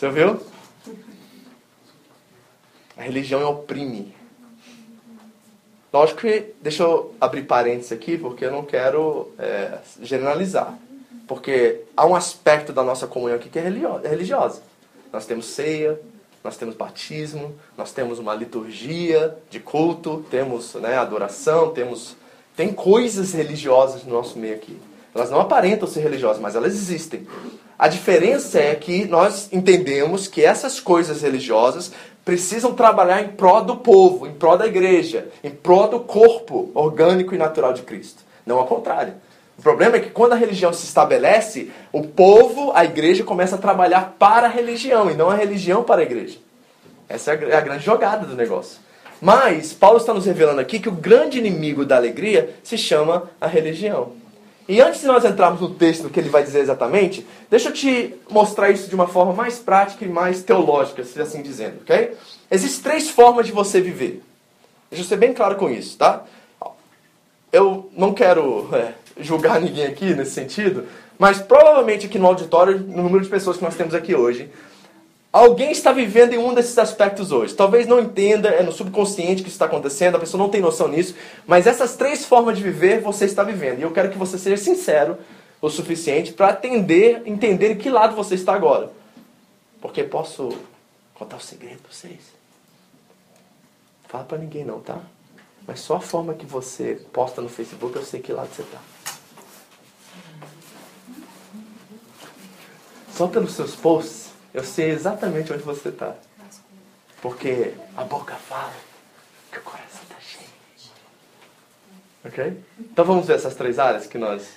[0.00, 0.40] Você ouviu?
[2.96, 4.14] A religião oprime.
[5.92, 10.74] Lógico que, deixa eu abrir parênteses aqui, porque eu não quero é, generalizar.
[11.28, 14.62] Porque há um aspecto da nossa comunhão aqui que é, é religiosa.
[15.12, 16.00] Nós temos ceia,
[16.42, 22.16] nós temos batismo, nós temos uma liturgia de culto, temos né, adoração, temos
[22.56, 24.80] tem coisas religiosas no nosso meio aqui.
[25.14, 27.26] Elas não aparentam ser religiosas, mas elas existem.
[27.80, 31.90] A diferença é que nós entendemos que essas coisas religiosas
[32.22, 37.34] precisam trabalhar em prol do povo, em prol da igreja, em prol do corpo orgânico
[37.34, 38.22] e natural de Cristo.
[38.44, 39.14] Não ao contrário.
[39.56, 43.58] O problema é que quando a religião se estabelece, o povo, a igreja, começa a
[43.58, 46.36] trabalhar para a religião e não a religião para a igreja.
[47.08, 48.78] Essa é a grande jogada do negócio.
[49.22, 53.46] Mas Paulo está nos revelando aqui que o grande inimigo da alegria se chama a
[53.46, 54.19] religião.
[54.68, 58.14] E antes de nós entrarmos no texto que ele vai dizer exatamente, deixa eu te
[58.30, 62.12] mostrar isso de uma forma mais prática e mais teológica, se assim dizendo, ok?
[62.50, 64.22] Existem três formas de você viver.
[64.90, 66.24] Deixa eu ser bem claro com isso, tá?
[67.52, 70.86] Eu não quero é, julgar ninguém aqui nesse sentido,
[71.18, 74.50] mas provavelmente aqui no auditório, no número de pessoas que nós temos aqui hoje,
[75.32, 77.54] Alguém está vivendo em um desses aspectos hoje.
[77.54, 80.88] Talvez não entenda, é no subconsciente que isso está acontecendo, a pessoa não tem noção
[80.88, 81.14] nisso,
[81.46, 83.78] mas essas três formas de viver você está vivendo.
[83.78, 85.18] E eu quero que você seja sincero
[85.62, 88.90] o suficiente para atender, entender em que lado você está agora.
[89.80, 90.48] Porque posso
[91.14, 92.20] contar um segredo para vocês.
[94.08, 94.98] Fala para ninguém não, tá?
[95.64, 98.78] Mas só a forma que você posta no Facebook eu sei que lado você está.
[103.14, 104.19] Só pelos seus posts
[104.52, 106.14] eu sei exatamente onde você está.
[107.22, 108.72] Porque a boca fala
[109.52, 110.48] que o coração está cheio.
[112.24, 112.60] Ok?
[112.78, 114.48] Então vamos ver essas três áreas que nós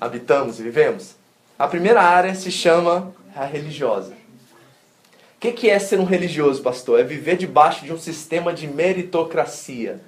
[0.00, 1.14] habitamos e vivemos.
[1.58, 4.12] A primeira área se chama a religiosa.
[4.12, 6.98] O que, que é ser um religioso, pastor?
[6.98, 10.00] É viver debaixo de um sistema de meritocracia.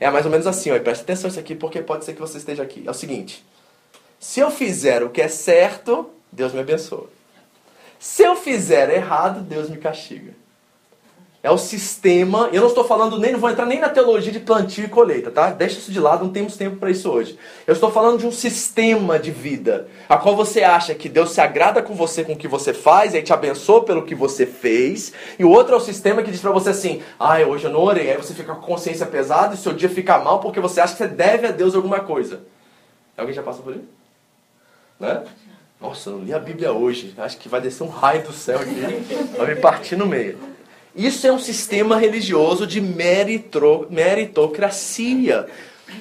[0.00, 2.38] É mais ou menos assim, ó, preste atenção nisso aqui, porque pode ser que você
[2.38, 2.82] esteja aqui.
[2.86, 3.44] É o seguinte:
[4.18, 7.17] se eu fizer o que é certo, Deus me abençoa.
[7.98, 10.32] Se eu fizer errado, Deus me castiga.
[11.40, 12.48] É o sistema.
[12.52, 15.30] Eu não estou falando nem, não vou entrar nem na teologia de plantio e colheita,
[15.30, 15.50] tá?
[15.50, 17.38] Deixa isso de lado, não temos tempo para isso hoje.
[17.64, 21.40] Eu estou falando de um sistema de vida, a qual você acha que Deus se
[21.40, 24.46] agrada com você, com o que você faz, e aí te abençoa pelo que você
[24.46, 25.12] fez.
[25.38, 27.80] E o outro é o sistema que diz para você assim: ah, hoje eu não
[27.80, 28.10] orei.
[28.10, 30.94] Aí você fica com a consciência pesada e seu dia fica mal porque você acha
[30.94, 32.42] que você deve a Deus alguma coisa.
[33.16, 33.84] Alguém já passou por isso?
[34.98, 35.22] Né?
[35.80, 37.14] Nossa, não li a Bíblia hoje.
[37.16, 38.80] Acho que vai descer um raio do céu aqui.
[39.36, 40.36] Vai me partir no meio.
[40.94, 45.46] Isso é um sistema religioso de meritro, meritocracia.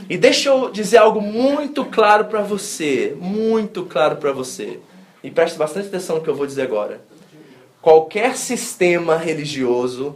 [0.09, 3.15] E deixa eu dizer algo muito claro para você.
[3.19, 4.79] Muito claro para você.
[5.23, 6.99] E preste bastante atenção no que eu vou dizer agora.
[7.79, 10.15] Qualquer sistema religioso,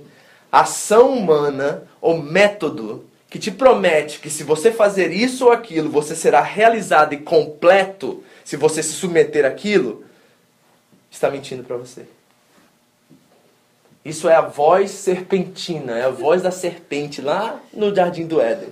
[0.51, 6.15] ação humana ou método que te promete que se você fazer isso ou aquilo, você
[6.15, 10.03] será realizado e completo, se você se submeter àquilo,
[11.09, 12.01] está mentindo para você.
[14.03, 18.67] Isso é a voz serpentina, é a voz da serpente lá no jardim do Éden.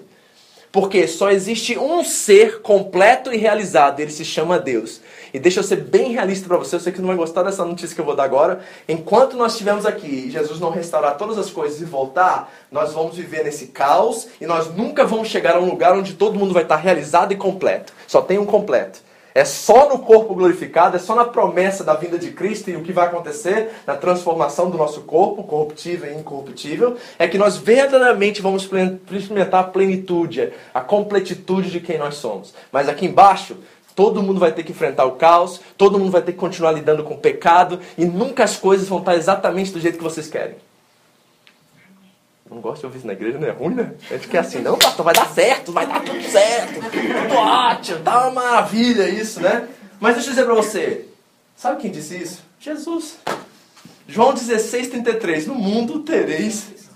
[0.69, 4.99] Porque só existe um ser completo e realizado, ele se chama Deus.
[5.33, 7.63] E deixa eu ser bem realista para você, eu sei que não vai gostar dessa
[7.63, 8.59] notícia que eu vou dar agora.
[8.85, 13.15] Enquanto nós estivermos aqui e Jesus não restaurar todas as coisas e voltar, nós vamos
[13.15, 16.63] viver nesse caos e nós nunca vamos chegar a um lugar onde todo mundo vai
[16.63, 17.93] estar realizado e completo.
[18.05, 19.07] Só tem um completo.
[19.39, 22.83] É só no corpo glorificado, é só na promessa da vinda de Cristo e o
[22.83, 28.41] que vai acontecer na transformação do nosso corpo, corruptível e incorruptível, é que nós verdadeiramente
[28.41, 28.63] vamos
[29.09, 32.53] experimentar a plenitude, a completitude de quem nós somos.
[32.69, 33.55] Mas aqui embaixo,
[33.95, 37.05] todo mundo vai ter que enfrentar o caos, todo mundo vai ter que continuar lidando
[37.05, 40.57] com o pecado e nunca as coisas vão estar exatamente do jeito que vocês querem.
[42.49, 43.93] Não gosto de ouvir isso na igreja, não é ruim, né?
[44.09, 47.99] A gente quer assim, não, pastor, vai dar certo, vai dar tudo certo, tudo ótimo,
[47.99, 49.67] tá uma maravilha isso, né?
[49.99, 51.05] Mas deixa eu dizer pra você,
[51.55, 52.43] sabe quem disse isso?
[52.59, 53.19] Jesus.
[54.07, 56.89] João 16, 33, no mundo tereis,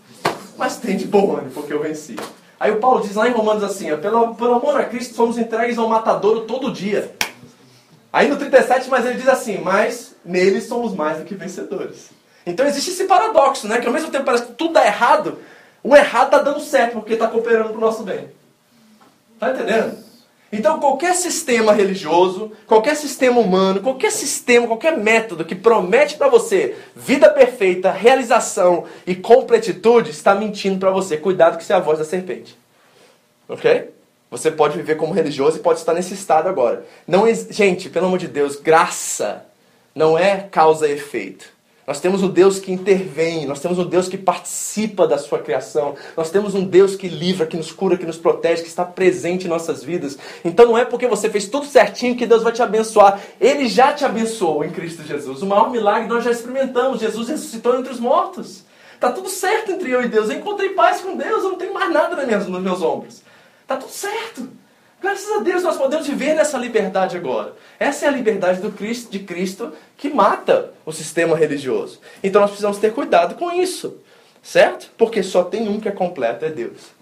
[0.58, 2.16] mas tem de bom ânimo, porque eu venci.
[2.60, 5.78] Aí o Paulo diz lá em Romanos assim, pelo, pelo amor a Cristo somos entregues
[5.78, 7.13] ao matadouro todo dia.
[8.12, 12.10] Aí no 37, mas ele diz assim, mas nele somos mais do que vencedores.
[12.45, 13.79] Então existe esse paradoxo, né?
[13.79, 15.39] Que ao mesmo tempo parece que tudo dá errado,
[15.84, 18.29] o errado está dando certo porque está cooperando para o nosso bem.
[19.39, 19.97] Tá entendendo?
[20.51, 26.77] Então qualquer sistema religioso, qualquer sistema humano, qualquer sistema, qualquer método que promete para você
[26.95, 31.17] vida perfeita, realização e completitude, está mentindo para você.
[31.17, 32.58] Cuidado que isso é a voz da serpente.
[33.49, 33.89] Ok?
[34.29, 36.86] Você pode viver como religioso e pode estar nesse estado agora.
[37.08, 39.45] Não, gente, pelo amor de Deus, graça
[39.95, 41.49] não é causa e efeito.
[41.86, 45.96] Nós temos um Deus que intervém, nós temos um Deus que participa da sua criação,
[46.15, 49.46] nós temos um Deus que livra, que nos cura, que nos protege, que está presente
[49.46, 50.17] em nossas vidas.
[50.46, 53.19] Então não é porque você fez tudo certinho que Deus vai te abençoar.
[53.39, 55.41] Ele já te abençoou em Cristo Jesus.
[55.41, 57.02] O maior milagre nós já experimentamos.
[57.02, 58.63] Jesus ressuscitou entre os mortos.
[58.93, 60.30] Está tudo certo entre eu e Deus.
[60.30, 63.22] Eu encontrei paz com Deus, eu não tenho mais nada nos meus ombros.
[63.62, 64.62] Está tudo certo.
[65.04, 67.54] Graças a Deus nós podemos viver nessa liberdade agora.
[67.78, 72.00] Essa é a liberdade do Cristo, de Cristo que mata o sistema religioso.
[72.24, 73.98] Então nós precisamos ter cuidado com isso,
[74.42, 74.89] certo?
[74.98, 76.94] Porque só tem um que é completo, é Deus.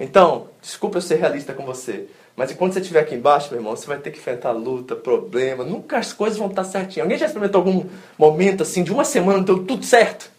[0.00, 3.76] Então, desculpa eu ser realista com você, mas enquanto você estiver aqui embaixo, meu irmão,
[3.76, 7.04] você vai ter que enfrentar luta, problema, nunca as coisas vão estar certinhas.
[7.04, 7.84] Alguém já experimentou algum
[8.16, 10.30] momento assim, de uma semana, deu tudo certo?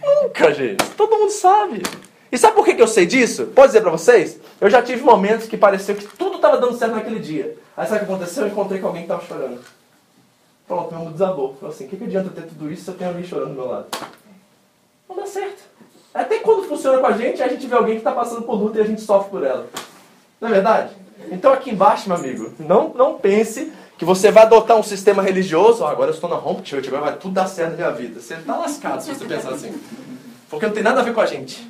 [0.00, 0.84] Nunca, gente.
[0.96, 1.82] Todo mundo sabe.
[2.30, 3.46] E sabe por que, que eu sei disso?
[3.46, 4.40] Pode dizer para vocês?
[4.60, 7.56] Eu já tive momentos que pareceu que tudo estava dando certo naquele dia.
[7.76, 8.44] Aí sabe o que aconteceu?
[8.44, 9.60] Eu encontrei com alguém que estava chorando.
[10.66, 11.56] Pronto, meu mundo desabou.
[11.60, 13.54] Falei assim, o que, que adianta ter tudo isso se eu tenho alguém chorando do
[13.54, 13.86] meu lado?
[15.08, 15.62] Não dá certo.
[16.12, 18.78] Até quando funciona com a gente, a gente vê alguém que está passando por luta
[18.78, 19.68] e a gente sofre por ela.
[20.40, 20.94] Não é verdade?
[21.30, 25.84] Então aqui embaixo, meu amigo, não, não pense que você vai adotar um sistema religioso.
[25.84, 28.20] Oh, agora eu estou na home church, agora vai tudo dar certo na minha vida.
[28.20, 29.72] Você está lascado se você pensar assim.
[30.50, 31.66] Porque não tem nada a ver com a gente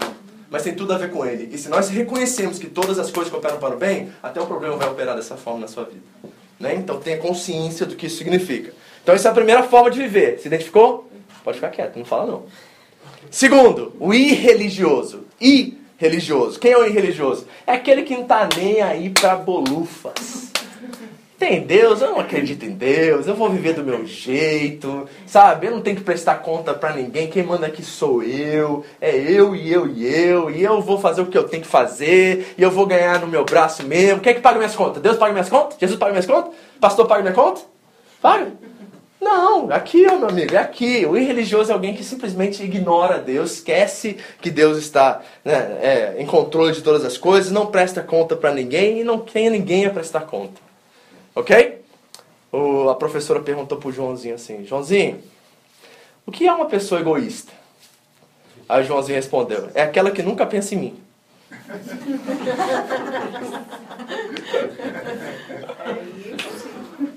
[0.51, 1.49] mas tem tudo a ver com Ele.
[1.53, 4.77] E se nós reconhecemos que todas as coisas cooperam para o bem, até o problema
[4.77, 6.03] vai operar dessa forma na sua vida.
[6.59, 6.75] Né?
[6.75, 8.73] Então tenha consciência do que isso significa.
[9.03, 10.39] Então essa é a primeira forma de viver.
[10.39, 11.11] Se identificou?
[11.45, 12.45] Pode ficar quieto, não fala não.
[13.31, 15.25] Segundo, o irreligioso.
[15.41, 16.59] Irreligioso.
[16.59, 17.47] Quem é o irreligioso?
[17.67, 20.53] É aquele que não está nem aí para bolufas.
[21.39, 25.67] Tem Deus, eu não acredito em Deus, eu vou viver do meu jeito, sabe?
[25.67, 29.55] Eu não tenho que prestar conta para ninguém, quem manda aqui sou eu, é eu
[29.55, 32.63] e eu e eu, e eu vou fazer o que eu tenho que fazer, e
[32.63, 34.21] eu vou ganhar no meu braço mesmo.
[34.21, 35.03] Quem é que paga minhas contas?
[35.03, 35.77] Deus paga minhas contas?
[35.79, 36.55] Jesus paga minhas contas?
[36.81, 37.61] Pastor paga minha conta?
[38.23, 38.53] Paga?
[39.21, 41.05] Não, aqui, ó, meu amigo, é aqui.
[41.05, 46.25] O irreligioso é alguém que simplesmente ignora Deus, esquece que Deus está né, é, em
[46.25, 49.91] controle de todas as coisas, não presta conta para ninguém e não tem ninguém a
[49.91, 50.66] prestar conta.
[51.37, 51.85] Ok?
[52.51, 55.23] O, a professora perguntou pro Joãozinho assim: Joãozinho,
[56.25, 57.53] o que é uma pessoa egoísta?
[58.67, 60.99] Aí o Joãozinho respondeu: É aquela que nunca pensa em mim.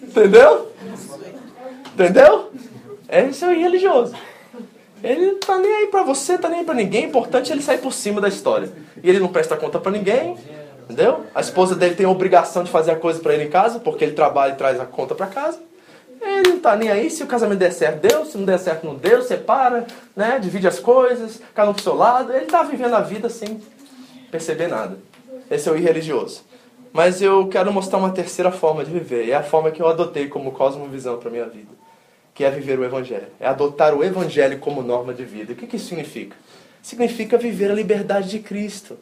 [0.04, 0.74] Entendeu?
[1.94, 2.52] Entendeu?
[3.08, 4.14] Esse é o religioso.
[5.02, 7.06] Ele tá nem aí pra você, tá nem aí pra ninguém.
[7.06, 8.70] O importante é ele sair por cima da história.
[9.02, 10.38] E ele não presta conta pra ninguém.
[10.90, 11.24] Entendeu?
[11.36, 14.04] A esposa dele tem a obrigação de fazer a coisa para ele em casa, porque
[14.04, 15.60] ele trabalha e traz a conta para casa.
[16.20, 18.88] Ele não tá nem aí, se o casamento der certo, deu, se não der certo,
[18.88, 20.40] não deu, separa, né?
[20.40, 22.34] divide as coisas, cada um pro seu lado.
[22.34, 23.62] Ele tá vivendo a vida sem
[24.32, 24.98] perceber nada.
[25.50, 26.44] Esse é o irreligioso.
[26.92, 30.28] Mas eu quero mostrar uma terceira forma de viver, é a forma que eu adotei
[30.28, 31.70] como cosmovisão para minha vida,
[32.34, 33.28] que é viver o evangelho.
[33.40, 35.54] É adotar o evangelho como norma de vida.
[35.54, 36.36] O que, que isso significa?
[36.82, 38.98] Significa viver a liberdade de Cristo.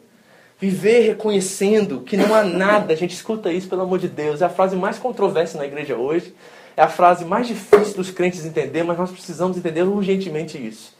[0.60, 4.44] Viver reconhecendo que não há nada, a gente escuta isso, pelo amor de Deus, é
[4.44, 6.34] a frase mais controversa na igreja hoje,
[6.76, 10.96] é a frase mais difícil dos crentes entender, mas nós precisamos entender urgentemente isso.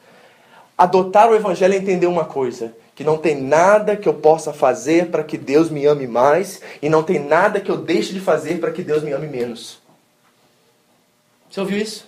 [0.77, 5.07] Adotar o Evangelho é entender uma coisa: que não tem nada que eu possa fazer
[5.07, 8.61] para que Deus me ame mais, e não tem nada que eu deixe de fazer
[8.61, 9.81] para que Deus me ame menos.
[11.51, 12.07] Você ouviu isso?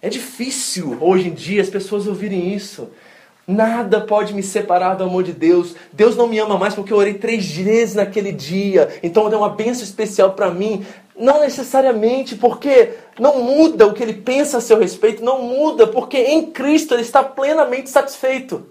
[0.00, 2.88] É difícil hoje em dia as pessoas ouvirem isso.
[3.46, 5.74] Nada pode me separar do amor de Deus.
[5.92, 8.88] Deus não me ama mais porque eu orei três vezes naquele dia.
[9.02, 10.84] Então deu uma bênção especial para mim.
[11.16, 16.16] Não necessariamente porque não muda o que ele pensa a seu respeito, não muda porque
[16.16, 18.66] em Cristo ele está plenamente satisfeito.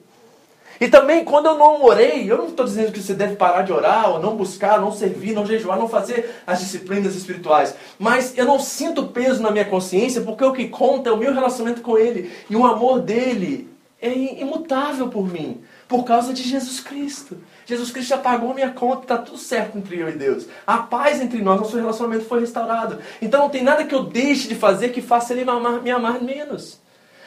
[0.81, 3.71] E também, quando eu não orei, eu não estou dizendo que você deve parar de
[3.71, 7.73] orar, ou não buscar, não servir, não jejuar, não fazer as disciplinas espirituais.
[7.97, 11.33] Mas eu não sinto peso na minha consciência, porque o que conta é o meu
[11.33, 13.72] relacionamento com Ele e o amor dele
[14.03, 17.37] é imutável por mim, por causa de Jesus Cristo.
[17.65, 20.45] Jesus Cristo já pagou a minha conta, está tudo certo entre eu e Deus.
[20.67, 22.99] A paz entre nós, nosso relacionamento foi restaurado.
[23.21, 25.89] Então não tem nada que eu deixe de fazer que faça ele me amar, me
[25.89, 26.81] amar menos.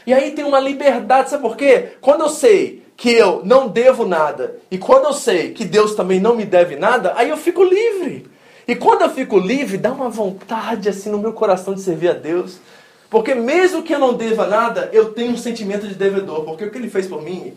[0.07, 1.95] E aí tem uma liberdade, sabe por quê?
[2.01, 6.21] Quando eu sei que eu não devo nada, e quando eu sei que Deus também
[6.21, 8.31] não me deve nada, aí eu fico livre.
[8.69, 12.15] E quando eu fico livre, dá uma vontade assim no meu coração de servir a
[12.15, 12.59] Deus.
[13.09, 16.45] Porque mesmo que eu não deva nada, eu tenho um sentimento de devedor.
[16.45, 17.57] Porque o que ele fez por mim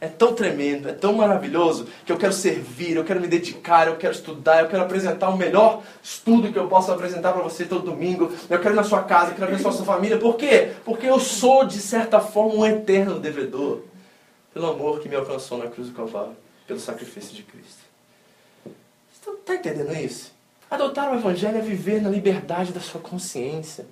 [0.00, 3.96] é tão tremendo, é tão maravilhoso, que eu quero servir, eu quero me dedicar, eu
[3.96, 7.84] quero estudar, eu quero apresentar o melhor estudo que eu posso apresentar para você todo
[7.84, 8.32] domingo.
[8.48, 10.16] Eu quero ir na sua casa, eu quero abençoar a sua família.
[10.16, 10.72] Por quê?
[10.84, 13.82] Porque eu sou, de certa forma, um eterno devedor.
[14.54, 17.80] Pelo amor que me alcançou na cruz do Calvário, pelo sacrifício de Cristo.
[18.64, 20.32] Você está entendendo isso?
[20.70, 23.86] Adotar o Evangelho é viver na liberdade da sua consciência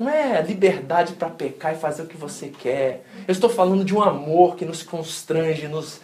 [0.00, 3.04] Não é liberdade para pecar e fazer o que você quer.
[3.28, 6.00] Eu estou falando de um amor que nos constrange, nos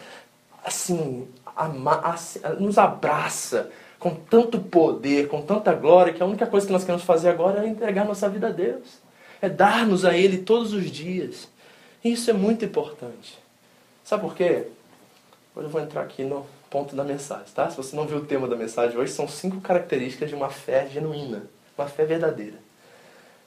[0.63, 1.27] assim,
[1.57, 6.71] ama, assim, nos abraça com tanto poder, com tanta glória, que a única coisa que
[6.71, 8.99] nós queremos fazer agora é entregar nossa vida a Deus.
[9.41, 11.49] É dar-nos a Ele todos os dias.
[12.03, 13.39] E isso é muito importante.
[14.03, 14.67] Sabe por quê?
[15.55, 17.67] Hoje eu vou entrar aqui no ponto da mensagem, tá?
[17.71, 20.87] Se você não viu o tema da mensagem hoje, são cinco características de uma fé
[20.87, 22.66] genuína, uma fé verdadeira.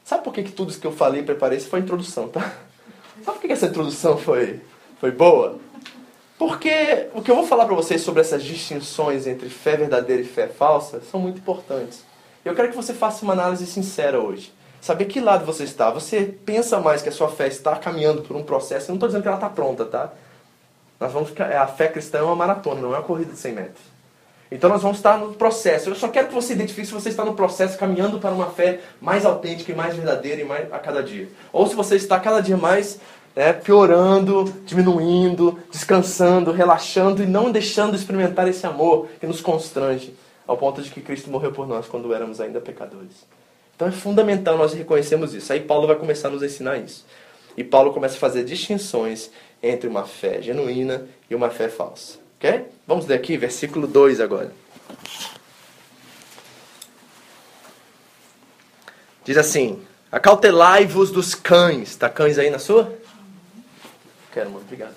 [0.04, 1.58] Sabe por que, que tudo isso que eu falei e preparei?
[1.58, 2.40] Isso foi introdução, tá?
[3.24, 4.60] Sabe por que, que essa introdução foi,
[4.98, 5.58] foi boa?
[6.38, 10.24] Porque o que eu vou falar para vocês sobre essas distinções entre fé verdadeira e
[10.24, 12.02] fé falsa são muito importantes.
[12.42, 14.52] Eu quero que você faça uma análise sincera hoje.
[14.80, 15.90] Saber que lado você está.
[15.90, 18.86] Você pensa mais que a sua fé está caminhando por um processo.
[18.86, 20.10] Eu não estou dizendo que ela está pronta, tá?
[20.98, 23.52] Nós vamos ficar, a fé cristã é uma maratona, não é uma corrida de 100
[23.52, 23.89] metros.
[24.50, 25.90] Então nós vamos estar no processo.
[25.90, 28.80] Eu só quero que você identifique se você está no processo caminhando para uma fé
[29.00, 31.28] mais autêntica e mais verdadeira e mais a cada dia.
[31.52, 32.98] Ou se você está cada dia mais
[33.34, 40.14] né, piorando, diminuindo, descansando, relaxando e não deixando de experimentar esse amor que nos constrange
[40.46, 43.24] ao ponto de que Cristo morreu por nós quando éramos ainda pecadores.
[43.76, 45.52] Então é fundamental nós reconhecermos isso.
[45.52, 47.06] Aí Paulo vai começar a nos ensinar isso.
[47.56, 49.30] E Paulo começa a fazer distinções
[49.62, 52.19] entre uma fé genuína e uma fé falsa.
[52.40, 52.66] Ok?
[52.86, 54.50] Vamos ler aqui, versículo 2 agora.
[59.22, 59.80] Diz assim:
[60.10, 61.90] Acautelai-vos dos cães.
[61.90, 62.92] Está cães aí na sua?
[64.32, 64.64] Quero, mano.
[64.64, 64.94] Obrigado.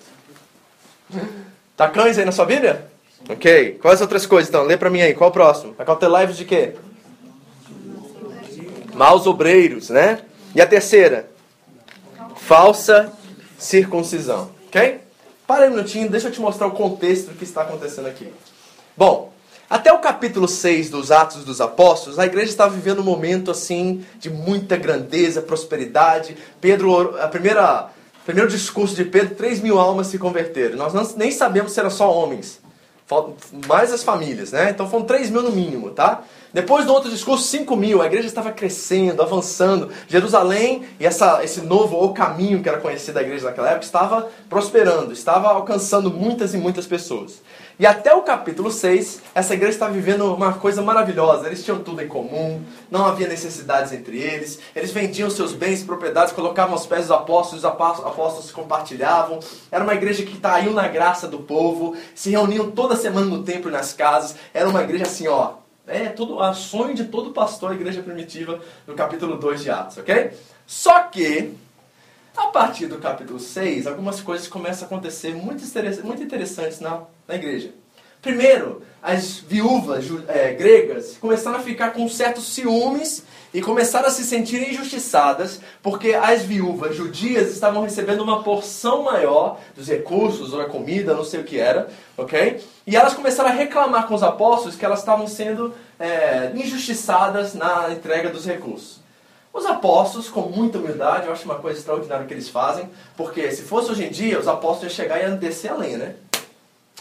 [1.71, 2.89] Está cães aí na sua Bíblia?
[3.29, 3.77] Ok.
[3.81, 4.63] Quais outras coisas então?
[4.63, 5.13] Lê para mim aí.
[5.13, 5.75] Qual o próximo?
[5.77, 6.75] Acautelai-vos de quê?
[8.93, 10.23] Maus obreiros, né?
[10.55, 11.29] E a terceira?
[12.37, 13.11] Falsa
[13.57, 14.51] circuncisão.
[14.67, 15.02] Ok?
[15.53, 18.27] Para um minutinho, deixa eu te mostrar o contexto do que está acontecendo aqui.
[18.97, 19.31] Bom,
[19.69, 24.03] até o capítulo 6 dos Atos dos Apóstolos, a igreja estava vivendo um momento assim
[24.17, 26.35] de muita grandeza, prosperidade.
[26.59, 27.91] Pedro, a primeira,
[28.25, 30.75] primeiro discurso de Pedro, 3 mil almas se converteram.
[30.75, 32.59] Nós não, nem sabemos se eram só homens,
[33.67, 34.71] mais as famílias, né?
[34.71, 36.23] Então foram 3 mil no mínimo, tá?
[36.53, 39.89] Depois do outro discurso, 5 mil, a igreja estava crescendo, avançando.
[40.07, 45.11] Jerusalém e essa, esse novo caminho que era conhecido da igreja naquela época estava prosperando,
[45.11, 47.41] estava alcançando muitas e muitas pessoas.
[47.79, 51.47] E até o capítulo 6, essa igreja estava vivendo uma coisa maravilhosa.
[51.47, 55.85] Eles tinham tudo em comum, não havia necessidades entre eles, eles vendiam seus bens e
[55.85, 59.39] propriedades, colocavam aos pés dos apóstolos, os apóstolos compartilhavam.
[59.71, 63.71] Era uma igreja que caiu na graça do povo, se reuniam toda semana no templo
[63.71, 64.35] e nas casas.
[64.53, 68.61] Era uma igreja assim, ó, é tudo a sonho de todo pastor, a igreja primitiva,
[68.87, 70.31] no capítulo 2 de Atos, ok?
[70.65, 71.53] Só que,
[72.35, 75.63] a partir do capítulo 6, algumas coisas começam a acontecer muito,
[76.03, 77.71] muito interessantes na, na igreja.
[78.23, 84.23] Primeiro, as viúvas é, gregas começaram a ficar com certos ciúmes e começaram a se
[84.23, 90.69] sentir injustiçadas porque as viúvas judias estavam recebendo uma porção maior dos recursos ou da
[90.69, 92.63] comida, não sei o que era, ok?
[92.87, 97.91] E elas começaram a reclamar com os apóstolos que elas estavam sendo é, injustiçadas na
[97.91, 99.01] entrega dos recursos.
[99.53, 103.63] Os apóstolos, com muita humildade, eu acho uma coisa extraordinária que eles fazem, porque se
[103.63, 106.15] fosse hoje em dia, os apóstolos iam chegar e iam descer a né?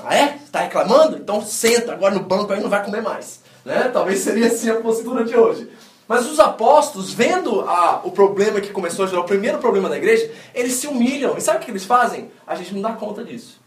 [0.00, 0.36] Ah é?
[0.36, 1.16] Está reclamando?
[1.16, 3.40] Então senta agora no banco aí não vai comer mais.
[3.64, 3.90] Né?
[3.92, 5.68] Talvez seria assim a postura de hoje.
[6.08, 9.96] Mas os apóstolos, vendo a, o problema que começou a gerar, o primeiro problema da
[9.96, 11.36] igreja, eles se humilham.
[11.38, 12.30] E sabe o que eles fazem?
[12.46, 13.60] A gente não dá conta disso.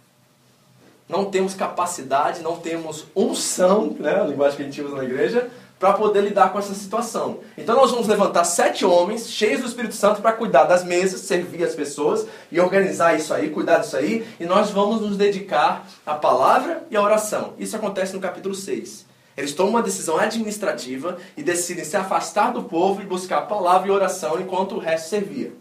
[1.08, 5.50] Não temos capacidade, não temos unção, né, a linguagem que a gente usa na igreja,
[5.80, 7.40] para poder lidar com essa situação.
[7.58, 11.64] Então nós vamos levantar sete homens cheios do Espírito Santo para cuidar das mesas, servir
[11.64, 16.16] as pessoas e organizar isso aí, cuidar disso aí, e nós vamos nos dedicar à
[16.16, 17.54] palavra e à oração.
[17.60, 19.06] Isso acontece no capítulo 6.
[19.38, 23.90] Eles tomam uma decisão administrativa e decidem se afastar do povo e buscar a palavra
[23.90, 25.52] e oração enquanto o resto servia.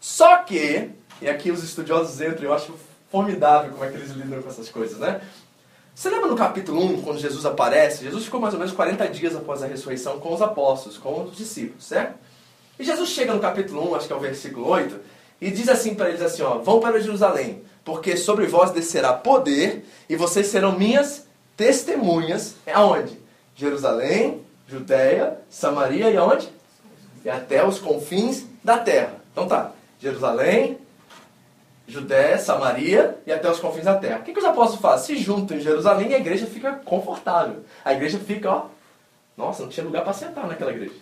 [0.00, 0.90] Só que,
[1.22, 2.74] e aqui os estudiosos entram, eu acho
[3.10, 5.20] formidável como é que eles lidam com essas coisas, né?
[5.96, 8.04] Você lembra no capítulo 1, quando Jesus aparece?
[8.04, 11.34] Jesus ficou mais ou menos 40 dias após a ressurreição com os apóstolos, com os
[11.34, 12.18] discípulos, certo?
[12.78, 15.00] E Jesus chega no capítulo 1, acho que é o versículo 8,
[15.40, 19.86] e diz assim para eles assim, ó, vão para Jerusalém, porque sobre vós descerá poder,
[20.06, 21.26] e vocês serão minhas
[21.56, 23.18] testemunhas aonde?
[23.54, 26.46] Jerusalém, Judéia, Samaria e aonde?
[27.24, 29.14] E até os confins da terra.
[29.32, 30.76] Então tá, Jerusalém,
[31.86, 34.18] Judéia, Samaria e até os confins da terra.
[34.18, 35.16] O que, que os apóstolos fazem?
[35.16, 37.64] Se juntam em Jerusalém e a igreja fica confortável.
[37.84, 38.66] A igreja fica, ó,
[39.36, 40.94] nossa, não tinha lugar para sentar naquela igreja.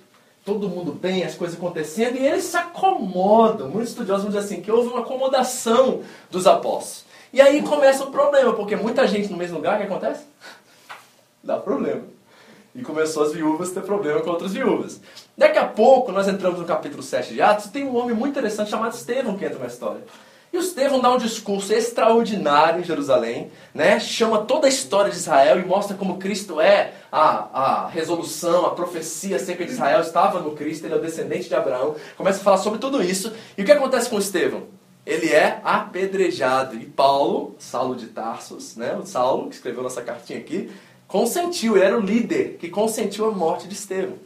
[0.45, 3.69] Todo mundo bem, as coisas acontecendo, e eles se acomodam.
[3.69, 7.07] Muitos estudiosos vão dizer assim, que houve uma acomodação dos apóstolos.
[7.33, 10.25] E aí começa o problema, porque muita gente no mesmo lugar, o que acontece?
[11.43, 12.03] Dá problema.
[12.75, 15.01] E começou as viúvas a ter problema com outras viúvas.
[15.37, 18.69] Daqui a pouco, nós entramos no capítulo 7 de Atos, tem um homem muito interessante
[18.69, 20.03] chamado Estevão que entra na história.
[20.55, 23.99] E o Estevão dá um discurso extraordinário em Jerusalém, né?
[23.99, 28.71] chama toda a história de Israel e mostra como Cristo é a, a resolução, a
[28.71, 31.97] profecia acerca de Israel estava no Cristo, ele é o descendente de Abraão.
[32.17, 33.33] Começa a falar sobre tudo isso.
[33.59, 34.63] E o que acontece com Estevão?
[35.05, 36.77] Ele é apedrejado.
[36.77, 38.95] E Paulo, Saulo de Tarsos, né?
[38.95, 40.71] o Saulo, que escreveu nossa cartinha aqui,
[41.09, 44.19] consentiu, ele era o líder que consentiu a morte de Estevão.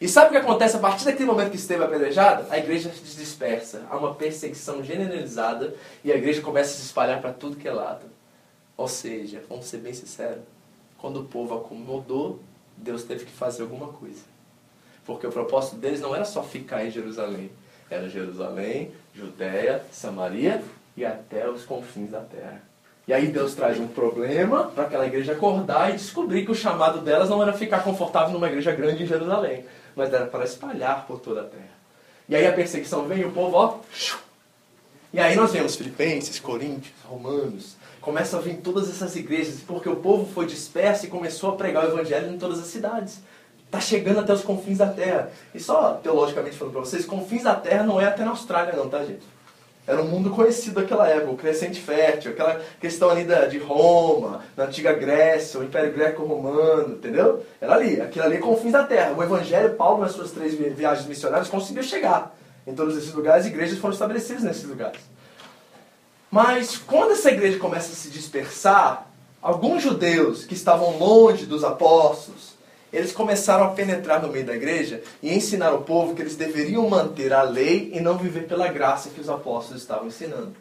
[0.00, 2.46] E sabe o que acontece a partir daquele momento que Estevão é apedrejado?
[2.50, 7.20] A igreja se dispersa, há uma perseguição generalizada e a igreja começa a se espalhar
[7.20, 8.06] para tudo que é lado.
[8.76, 10.42] Ou seja, vamos ser bem sinceros,
[10.98, 12.40] quando o povo acomodou,
[12.76, 14.22] Deus teve que fazer alguma coisa.
[15.06, 17.50] Porque o propósito deles não era só ficar em Jerusalém,
[17.88, 20.62] era Jerusalém, Judéia, Samaria
[20.96, 22.62] e até os confins da terra.
[23.06, 27.00] E aí Deus traz um problema para aquela igreja acordar e descobrir que o chamado
[27.00, 29.64] delas não era ficar confortável numa igreja grande em Jerusalém,
[29.94, 31.74] mas era para espalhar por toda a terra.
[32.28, 33.78] E aí a perseguição vem o povo, ó.
[35.12, 39.96] E aí nós vemos Filipenses, Coríntios, Romanos, começam a vir todas essas igrejas, porque o
[39.96, 43.20] povo foi disperso e começou a pregar o evangelho em todas as cidades.
[43.64, 45.30] Está chegando até os confins da terra.
[45.54, 48.88] E só teologicamente falando para vocês, confins da terra não é até na Austrália não,
[48.88, 49.33] tá gente?
[49.86, 54.42] Era um mundo conhecido daquela época, o crescente fértil, aquela questão ali da, de Roma,
[54.56, 57.44] na antiga Grécia, o Império Greco-Romano, entendeu?
[57.60, 59.14] Era ali, aquilo ali é confins da terra.
[59.14, 62.34] O Evangelho, Paulo, nas suas três viagens missionárias, conseguiu chegar
[62.66, 65.00] em todos esses lugares, igrejas foram estabelecidas nesses lugares.
[66.30, 69.06] Mas quando essa igreja começa a se dispersar,
[69.40, 72.53] alguns judeus que estavam longe dos apóstolos,
[72.94, 76.88] eles começaram a penetrar no meio da igreja e ensinar o povo que eles deveriam
[76.88, 80.54] manter a lei e não viver pela graça que os apóstolos estavam ensinando.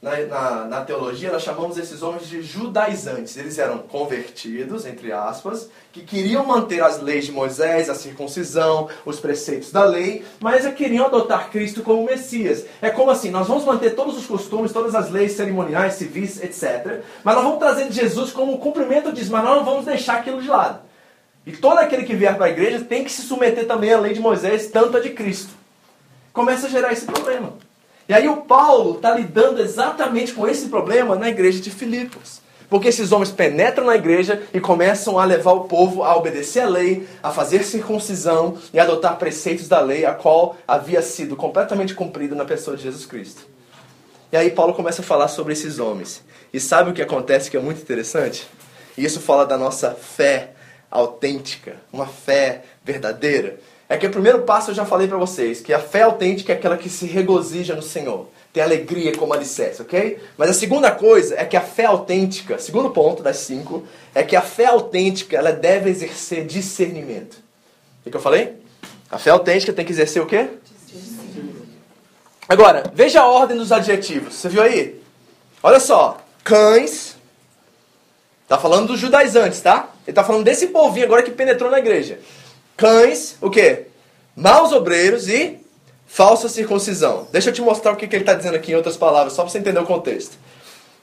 [0.00, 3.36] Na, na, na, teologia, nós chamamos esses homens de judaizantes.
[3.36, 9.18] Eles eram convertidos, entre aspas, que queriam manter as leis de Moisés, a circuncisão, os
[9.18, 12.64] preceitos da lei, mas queriam adotar Cristo como Messias.
[12.80, 17.02] É como assim: nós vamos manter todos os costumes, todas as leis cerimoniais, civis, etc.
[17.24, 20.46] Mas nós vamos trazer Jesus como cumprimento disso, mas nós não vamos deixar aquilo de
[20.46, 20.87] lado.
[21.48, 24.12] E todo aquele que vier para a igreja tem que se submeter também à lei
[24.12, 25.48] de Moisés, tanto a de Cristo.
[26.30, 27.54] Começa a gerar esse problema.
[28.06, 32.42] E aí o Paulo está lidando exatamente com esse problema na igreja de Filipos.
[32.68, 36.68] Porque esses homens penetram na igreja e começam a levar o povo a obedecer a
[36.68, 41.94] lei, a fazer circuncisão e a adotar preceitos da lei, a qual havia sido completamente
[41.94, 43.46] cumprida na pessoa de Jesus Cristo.
[44.30, 46.22] E aí Paulo começa a falar sobre esses homens.
[46.52, 48.46] E sabe o que acontece que é muito interessante?
[48.98, 50.57] Isso fala da nossa fé
[50.90, 53.58] autêntica, uma fé verdadeira.
[53.88, 56.56] É que o primeiro passo eu já falei para vocês, que a fé autêntica é
[56.56, 60.18] aquela que se regozija no Senhor, tem alegria como alicerce, ok?
[60.36, 63.84] Mas a segunda coisa é que a fé autêntica, segundo ponto das cinco,
[64.14, 67.38] é que a fé autêntica ela deve exercer discernimento.
[68.04, 68.56] O que eu falei?
[69.10, 70.48] A fé autêntica tem que exercer o quê?
[72.48, 74.34] Agora, veja a ordem dos adjetivos.
[74.34, 75.00] Você viu aí?
[75.62, 76.18] Olha só.
[76.42, 77.16] Cães.
[78.46, 79.90] Tá falando dos judaizantes, tá?
[80.08, 82.18] Ele está falando desse povinho agora que penetrou na igreja.
[82.78, 83.88] Cães, o quê?
[84.34, 85.58] Maus obreiros e
[86.06, 87.28] falsa circuncisão.
[87.30, 89.42] Deixa eu te mostrar o que, que ele está dizendo aqui em outras palavras, só
[89.42, 90.38] para você entender o contexto.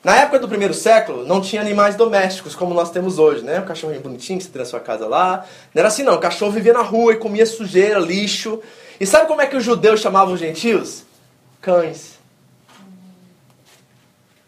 [0.03, 3.59] Na época do primeiro século, não tinha animais domésticos como nós temos hoje, né?
[3.59, 5.45] Um cachorrinho bonitinho que você tem na sua casa lá.
[5.71, 8.59] Não era assim não, o cachorro vivia na rua e comia sujeira, lixo.
[8.99, 11.03] E sabe como é que os judeus chamavam os gentios?
[11.61, 12.15] Cães.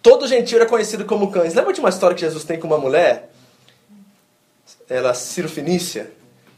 [0.01, 1.53] Todo gentio era conhecido como cães.
[1.53, 3.29] Lembra de uma história que Jesus tem com uma mulher?
[4.89, 6.11] Ela Ciro Finícia,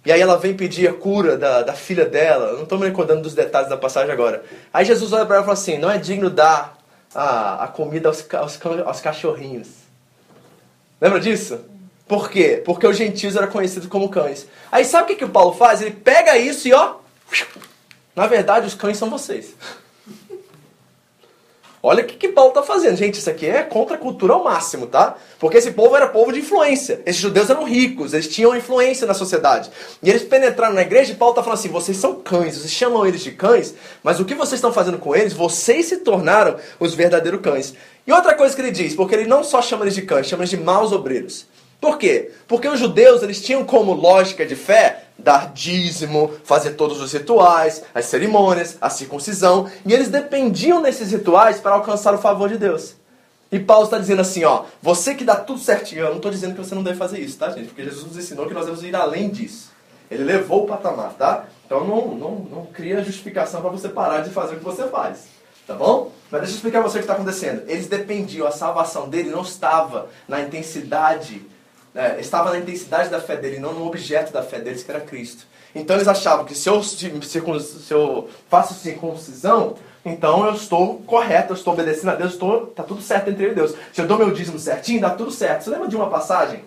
[0.05, 2.53] e aí ela vem pedir a cura da, da filha dela.
[2.53, 4.43] não estou me recordando dos detalhes da passagem agora.
[4.73, 6.77] Aí Jesus olha para ela e fala assim: não é digno dar
[7.13, 9.67] a, a comida aos, aos, aos cachorrinhos.
[11.01, 11.59] Lembra disso?
[12.07, 12.61] Por quê?
[12.65, 14.47] Porque os gentios eram conhecidos como cães.
[14.71, 15.82] Aí sabe o que, que o Paulo faz?
[15.82, 16.95] Ele pega isso e ó.
[18.15, 19.53] Na verdade, os cães são vocês.
[21.82, 22.97] Olha o que, que Paulo está fazendo.
[22.97, 25.15] Gente, isso aqui é contra a cultura ao máximo, tá?
[25.39, 27.01] Porque esse povo era povo de influência.
[27.05, 29.71] Esses judeus eram ricos, eles tinham influência na sociedade.
[30.03, 33.05] E eles penetraram na igreja e Paulo está falando assim: vocês são cães, vocês chamam
[33.05, 33.73] eles de cães,
[34.03, 37.73] mas o que vocês estão fazendo com eles, vocês se tornaram os verdadeiros cães.
[38.05, 40.43] E outra coisa que ele diz, porque ele não só chama eles de cães, chama
[40.43, 41.47] eles de maus obreiros.
[41.80, 42.32] Por quê?
[42.45, 47.84] Porque os judeus eles tinham como lógica de fé dar dízimo, fazer todos os rituais,
[47.93, 52.95] as cerimônias, a circuncisão, e eles dependiam desses rituais para alcançar o favor de Deus.
[53.51, 56.53] E Paulo está dizendo assim, ó, você que dá tudo certinho, eu não estou dizendo
[56.53, 57.67] que você não deve fazer isso, tá, gente?
[57.67, 59.72] Porque Jesus nos ensinou que nós devemos ir além disso.
[60.09, 61.45] Ele levou o patamar, tá?
[61.65, 65.26] Então não, não, não cria justificação para você parar de fazer o que você faz,
[65.65, 66.11] tá bom?
[66.32, 67.63] Mas deixa eu explicar para você o que está acontecendo.
[67.67, 71.43] Eles dependiam, a salvação dele não estava na intensidade
[71.95, 74.99] é, estava na intensidade da fé dele, não no objeto da fé deles, que era
[74.99, 75.45] Cristo.
[75.73, 81.57] Então eles achavam que se eu, se eu faço circuncisão, então eu estou correto, eu
[81.57, 83.75] estou obedecendo a Deus, estou, tá tudo certo entre eu e Deus.
[83.93, 85.63] Se eu dou meu dízimo certinho, dá tudo certo.
[85.63, 86.63] Você lembra de uma passagem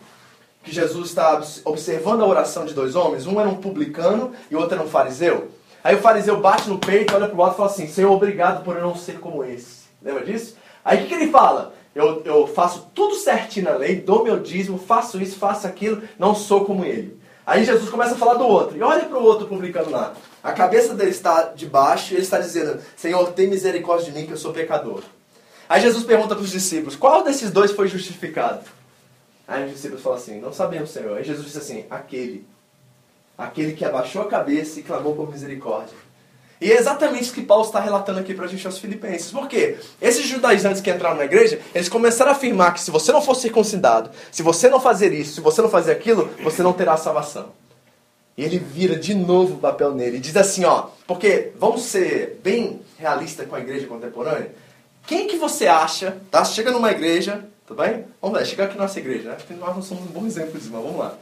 [0.63, 3.27] que Jesus está observando a oração de dois homens?
[3.27, 5.51] Um era um publicano e o outro era um fariseu.
[5.83, 8.63] Aí o fariseu bate no peito, olha para o outro e fala assim: Senhor, obrigado
[8.63, 9.83] por eu não ser como esse.
[10.01, 10.57] Lembra disso?
[10.85, 11.75] Aí o que, que ele fala?
[11.95, 16.35] Eu, eu faço tudo certinho na lei, dou meu dízimo, faço isso, faço aquilo, não
[16.35, 17.21] sou como ele.
[17.45, 18.77] Aí Jesus começa a falar do outro.
[18.77, 20.15] E olha para o outro publicano lá.
[20.43, 24.27] A cabeça dele está de baixo e ele está dizendo: Senhor, tem misericórdia de mim
[24.27, 25.03] que eu sou pecador.
[25.69, 28.65] Aí Jesus pergunta para os discípulos: Qual desses dois foi justificado?
[29.47, 31.17] Aí os discípulos falam assim: Não sabemos, Senhor.
[31.17, 32.47] Aí Jesus disse assim: Aquele.
[33.37, 35.97] Aquele que abaixou a cabeça e clamou por misericórdia.
[36.63, 39.33] E é exatamente isso que Paulo está relatando aqui para a gente aos filipenses.
[39.33, 39.79] Por quê?
[40.01, 43.35] Esses judaizantes que entraram na igreja, eles começaram a afirmar que se você não for
[43.35, 47.49] circuncidado, se você não fazer isso, se você não fazer aquilo, você não terá salvação.
[48.39, 52.41] E ele vira de novo o papel nele e diz assim, ó, porque vamos ser
[52.45, 54.55] bem realistas com a igreja contemporânea.
[55.05, 56.45] Quem que você acha, tá?
[56.45, 58.05] Chega numa igreja, tudo bem?
[58.21, 59.35] Vamos lá, chega aqui na nossa igreja, né?
[59.35, 61.17] Porque nós não somos um bom exemplo disso, mas vamos lá.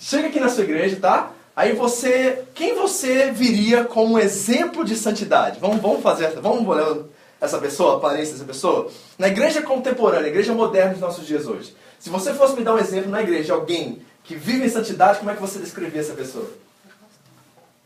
[0.00, 1.30] Chega aqui na sua igreja, tá?
[1.56, 5.60] Aí você, quem você viria como exemplo de santidade?
[5.60, 6.96] Vamos, vamos fazer, vamos olhar
[7.40, 8.90] essa pessoa, a aparência dessa pessoa?
[9.16, 11.76] Na igreja contemporânea, igreja moderna dos nossos dias hoje.
[12.00, 15.30] Se você fosse me dar um exemplo na igreja, alguém que vive em santidade, como
[15.30, 16.50] é que você descrevia essa pessoa?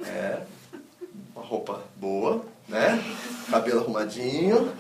[0.01, 0.39] É,
[1.37, 3.03] uma roupa boa, né?
[3.51, 4.73] Cabelo arrumadinho,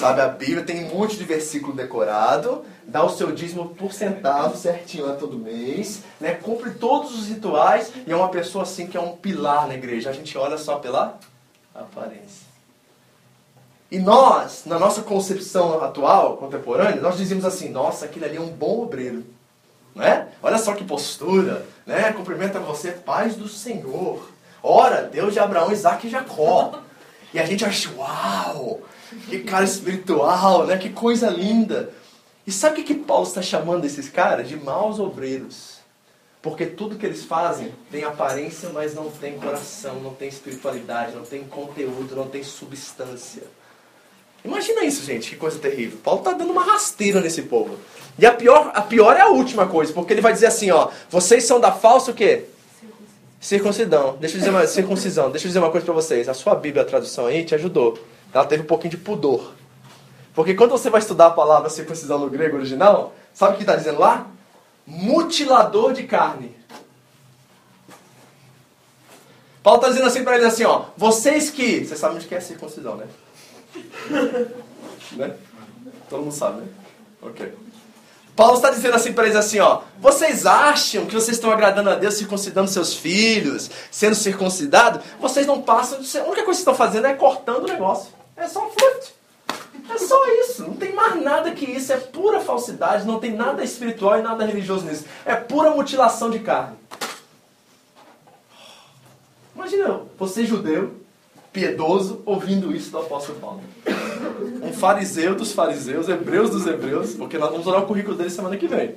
[0.00, 4.56] sabe a Bíblia, tem um monte de versículo decorado, dá o seu dízimo por centavo
[4.56, 6.34] certinho lá todo mês, né?
[6.34, 10.10] cumpre todos os rituais e é uma pessoa assim que é um pilar na igreja.
[10.10, 11.18] A gente olha só pela
[11.72, 12.50] aparência.
[13.90, 18.50] E nós, na nossa concepção atual, contemporânea, nós dizíamos assim: nossa, aquele ali é um
[18.50, 19.24] bom obreiro.
[19.94, 20.28] Né?
[20.40, 22.12] Olha só que postura, né?
[22.12, 24.30] Cumprimenta você, paz do Senhor.
[24.62, 26.80] Ora, Deus de Abraão, Isaac e Jacó.
[27.32, 28.80] E a gente acha, uau,
[29.28, 30.76] que cara espiritual, né?
[30.76, 31.90] Que coisa linda.
[32.46, 34.48] E sabe o que, Paulo está chamando esses caras?
[34.48, 35.78] De maus obreiros.
[36.42, 41.22] Porque tudo que eles fazem tem aparência, mas não tem coração, não tem espiritualidade, não
[41.22, 43.42] tem conteúdo, não tem substância.
[44.42, 45.98] Imagina isso, gente, que coisa terrível.
[46.02, 47.78] Paulo está dando uma rasteira nesse povo.
[48.18, 50.90] E a pior, a pior é a última coisa, porque ele vai dizer assim, ó,
[51.10, 52.46] vocês são da falsa o quê?
[53.40, 54.18] Circuncisão.
[54.20, 55.30] Deixa eu dizer uma circuncisão.
[55.30, 56.28] Deixa eu dizer uma coisa para vocês.
[56.28, 57.98] A sua Bíblia, a tradução aí, te ajudou.
[58.34, 59.54] Ela teve um pouquinho de pudor.
[60.34, 63.74] Porque quando você vai estudar a palavra circuncisão no grego original, sabe o que está
[63.74, 64.26] dizendo lá?
[64.86, 66.54] Mutilador de carne.
[69.62, 72.40] Paulo está dizendo assim para eles assim, ó, vocês que, vocês sabem de que é
[72.40, 73.06] circuncisão, né?
[75.12, 75.36] né?
[76.08, 76.68] Todo mundo sabe, né?
[77.22, 77.52] Ok.
[78.36, 81.94] Paulo está dizendo assim para eles assim, ó, vocês acham que vocês estão agradando a
[81.94, 85.02] Deus circuncidando seus filhos, sendo circuncidados?
[85.20, 88.10] Vocês não passam, a única coisa que vocês estão fazendo é cortando o negócio.
[88.36, 89.14] É só um flerte.
[89.92, 93.62] É só isso, não tem mais nada que isso, é pura falsidade, não tem nada
[93.64, 95.04] espiritual e nada religioso nisso.
[95.24, 96.76] É pura mutilação de carne.
[99.54, 100.94] Imagina, você judeu,
[101.52, 103.62] piedoso ouvindo isso do apóstolo Paulo.
[104.62, 108.56] Um fariseu dos fariseus, hebreus dos hebreus, porque nós vamos olhar o currículo dele semana
[108.56, 108.94] que vem.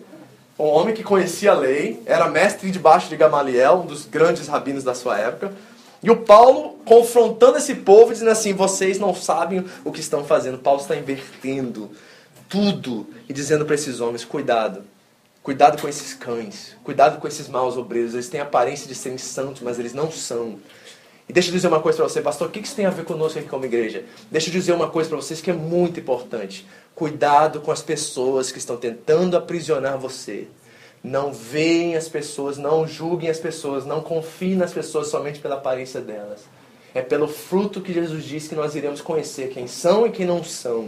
[0.58, 4.84] Um homem que conhecia a lei, era mestre debaixo de Gamaliel, um dos grandes rabinos
[4.84, 5.52] da sua época.
[6.04, 10.58] E o Paulo confrontando esse povo, dizendo assim: vocês não sabem o que estão fazendo.
[10.58, 11.90] Paulo está invertendo
[12.50, 14.84] tudo e dizendo para esses homens: cuidado,
[15.42, 18.14] cuidado com esses cães, cuidado com esses maus obreiros.
[18.14, 20.60] Eles têm aparência de serem santos, mas eles não são.
[21.28, 23.06] E deixa eu dizer uma coisa para você, pastor, o que isso tem a ver
[23.06, 24.04] conosco aqui como igreja?
[24.30, 26.66] Deixa eu dizer uma coisa para vocês que é muito importante.
[26.94, 30.48] Cuidado com as pessoas que estão tentando aprisionar você.
[31.02, 36.02] Não veem as pessoas, não julguem as pessoas, não confiem nas pessoas somente pela aparência
[36.02, 36.42] delas.
[36.94, 40.44] É pelo fruto que Jesus disse que nós iremos conhecer quem são e quem não
[40.44, 40.88] são.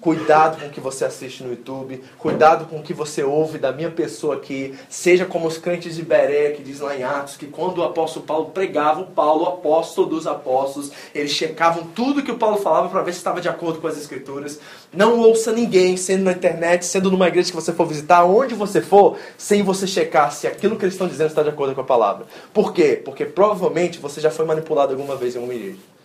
[0.00, 3.70] Cuidado com o que você assiste no YouTube, cuidado com o que você ouve da
[3.70, 4.74] minha pessoa aqui.
[4.88, 8.24] Seja como os crentes de Beré, que diz lá em Atos, que quando o apóstolo
[8.24, 12.88] Paulo pregava, o Paulo, o apóstolo dos apóstolos, eles checavam tudo que o Paulo falava
[12.88, 14.58] para ver se estava de acordo com as escrituras.
[14.90, 18.80] Não ouça ninguém, sendo na internet, sendo numa igreja que você for visitar, onde você
[18.80, 21.84] for, sem você checar se aquilo que eles estão dizendo está de acordo com a
[21.84, 22.24] palavra.
[22.54, 22.98] Por quê?
[23.04, 25.99] Porque provavelmente você já foi manipulado alguma vez em uma igreja.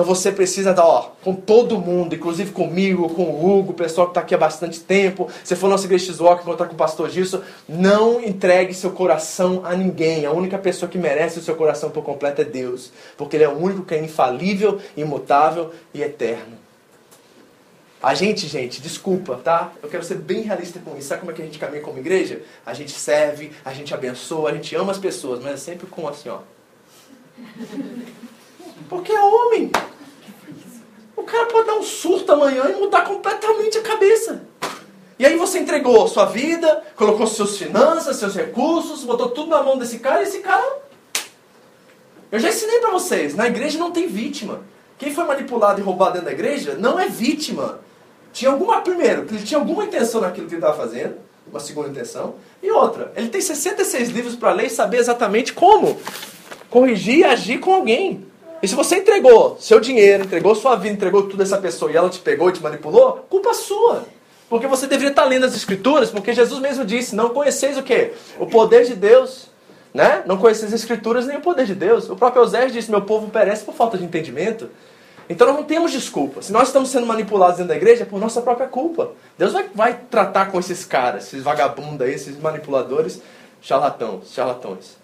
[0.00, 4.06] Então você precisa dar, ó, com todo mundo, inclusive comigo, com o Hugo, o pessoal
[4.06, 5.28] que está aqui há bastante tempo.
[5.44, 9.76] Se for nossa igreja X-Walk, encontrar com o pastor Gisso, não entregue seu coração a
[9.76, 10.24] ninguém.
[10.24, 12.90] A única pessoa que merece o seu coração por completo é Deus.
[13.14, 16.56] Porque Ele é o único que é infalível, imutável e eterno.
[18.02, 19.70] A gente, gente, desculpa, tá?
[19.82, 21.08] Eu quero ser bem realista com isso.
[21.08, 22.40] Sabe como é que a gente caminha como igreja?
[22.64, 26.08] A gente serve, a gente abençoa, a gente ama as pessoas, mas é sempre com
[26.08, 26.38] assim, ó.
[28.88, 29.70] Porque é homem.
[31.16, 34.42] O cara pode dar um surto amanhã e mudar completamente a cabeça.
[35.18, 39.76] E aí você entregou sua vida, colocou suas finanças, seus recursos, botou tudo na mão
[39.76, 40.78] desse cara e esse cara.
[42.32, 44.62] Eu já ensinei para vocês, na igreja não tem vítima.
[44.96, 47.80] Quem foi manipulado e roubado dentro da igreja não é vítima.
[48.32, 51.16] Tinha alguma, primeiro, ele tinha alguma intenção naquilo que ele estava fazendo,
[51.46, 56.00] uma segunda intenção, e outra, ele tem 66 livros para ler e saber exatamente como
[56.70, 58.29] corrigir e agir com alguém.
[58.62, 61.96] E se você entregou seu dinheiro, entregou sua vida, entregou tudo a essa pessoa e
[61.96, 64.04] ela te pegou e te manipulou, culpa sua.
[64.50, 68.12] Porque você deveria estar lendo as escrituras, porque Jesus mesmo disse, não conheceis o quê?
[68.38, 69.48] O poder de Deus.
[69.94, 70.22] Né?
[70.26, 72.10] Não conheceis as escrituras nem o poder de Deus.
[72.10, 74.68] O próprio Osés disse, meu povo perece por falta de entendimento.
[75.28, 76.42] Então nós não temos desculpa.
[76.42, 79.12] Se nós estamos sendo manipulados dentro da igreja, é por nossa própria culpa.
[79.38, 83.22] Deus vai, vai tratar com esses caras, esses vagabundos aí, esses manipuladores,
[83.62, 84.99] charlatãos, charlatões.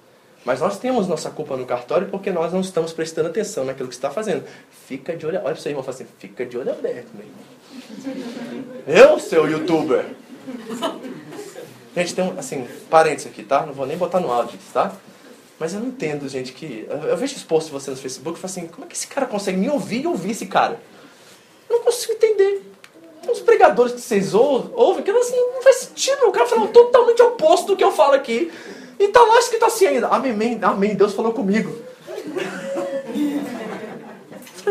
[0.47, 3.95] Mas nós temos nossa culpa no cartório porque nós não estamos prestando atenção naquilo que
[3.97, 4.45] está fazendo.
[4.87, 8.73] Fica de olho, olha para seu irmão assim, fica de olho aberto, meu irmão.
[8.87, 10.07] Eu, seu youtuber.
[11.97, 13.67] Gente, tem um, assim, parênteses aqui, tá?
[13.67, 14.93] Não vou nem botar no áudio, tá?
[15.59, 16.87] Mas eu não entendo, gente, que...
[16.89, 19.59] Eu vejo de você no Facebook e falo assim, como é que esse cara consegue
[19.59, 20.79] me ouvir e ouvir esse cara?
[21.69, 22.63] Eu não consigo entender.
[23.21, 26.29] Tem uns pregadores que vocês ouvem que assim, não faz sentido.
[26.29, 28.53] O cara fala totalmente oposto do que eu falo aqui.
[28.99, 30.09] E tá lá escrito assim ainda.
[30.09, 31.77] Amém, amém, Deus falou comigo.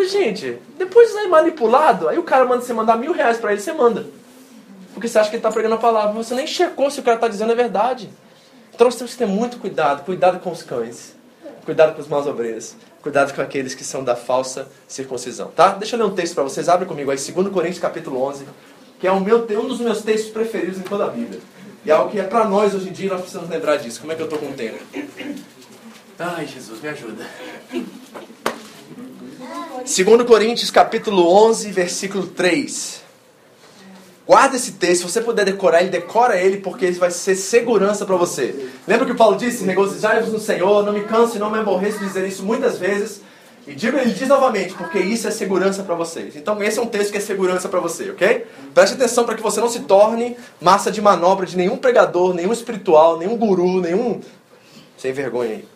[0.09, 3.61] Gente, depois de é manipulado, aí o cara manda você mandar mil reais pra ele,
[3.61, 4.05] você manda.
[4.93, 6.13] Porque você acha que ele tá pregando a palavra.
[6.13, 8.09] Você nem checou se o cara tá dizendo a verdade.
[8.73, 10.05] Então nós temos que ter muito cuidado.
[10.05, 11.15] Cuidado com os cães.
[11.65, 12.75] Cuidado com os maus obreiros.
[13.01, 15.49] Cuidado com aqueles que são da falsa circuncisão.
[15.49, 15.69] Tá?
[15.73, 16.69] Deixa eu ler um texto para vocês.
[16.69, 18.45] Abre comigo aí, 2 Coríntios capítulo 11.
[18.99, 21.41] Que é um, meu, um dos meus textos preferidos em toda a Bíblia.
[21.85, 24.01] E é algo que é para nós hoje em dia, nós precisamos lembrar disso.
[24.01, 24.79] Como é que eu estou com o tempo?
[26.17, 27.27] Ai, Jesus, me ajuda.
[29.85, 33.03] 2 Coríntios capítulo 11, versículo 3.
[34.25, 38.03] Guarda esse texto, se você puder decorar ele, decora ele, porque ele vai ser segurança
[38.03, 38.71] para você.
[38.87, 42.05] Lembra que Paulo disse, regozijai-vos no Senhor, não me canso e não me aborreço de
[42.05, 43.21] dizer isso muitas vezes.
[43.67, 46.35] E digo, ele diz novamente, porque isso é segurança para vocês.
[46.35, 48.45] Então esse é um texto que é segurança para você, ok?
[48.73, 52.53] Preste atenção para que você não se torne massa de manobra de nenhum pregador, nenhum
[52.53, 54.21] espiritual, nenhum guru, nenhum...
[54.97, 55.67] Sem vergonha aí.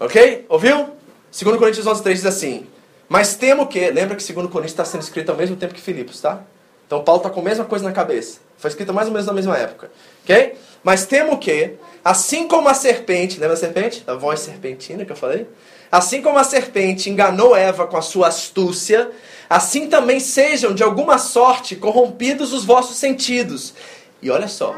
[0.00, 0.46] Ok?
[0.48, 0.90] Ouviu?
[1.30, 2.66] 2 Coríntios 11, 3 diz assim,
[3.08, 3.90] Mas temo que...
[3.90, 6.42] Lembra que 2 Coríntios está sendo escrito ao mesmo tempo que Filipos, tá?
[6.86, 8.38] Então Paulo está com a mesma coisa na cabeça.
[8.56, 9.90] Foi escrito mais ou menos na mesma época.
[10.22, 10.54] Ok?
[10.82, 13.38] Mas temo que, assim como a serpente...
[13.38, 14.02] Lembra a serpente?
[14.06, 15.46] A voz serpentina que eu falei?
[15.94, 19.12] Assim como a serpente enganou Eva com a sua astúcia,
[19.48, 23.74] assim também sejam de alguma sorte corrompidos os vossos sentidos.
[24.20, 24.74] E olha só,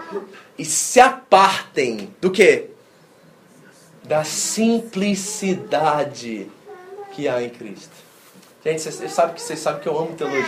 [0.58, 2.66] e se apartem do que?
[4.04, 6.50] Da simplicidade
[7.12, 7.96] que há em Cristo.
[8.62, 10.44] Gente, vocês sabem que vocês sabem que eu amo teologia.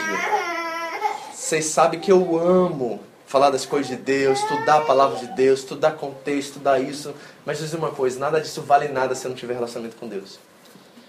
[1.35, 5.61] Vocês sabem que eu amo falar das coisas de Deus, estudar a palavra de Deus,
[5.61, 7.15] estudar contexto, estudar isso.
[7.47, 10.39] Mas dizer uma coisa, nada disso vale nada se eu não tiver relacionamento com Deus.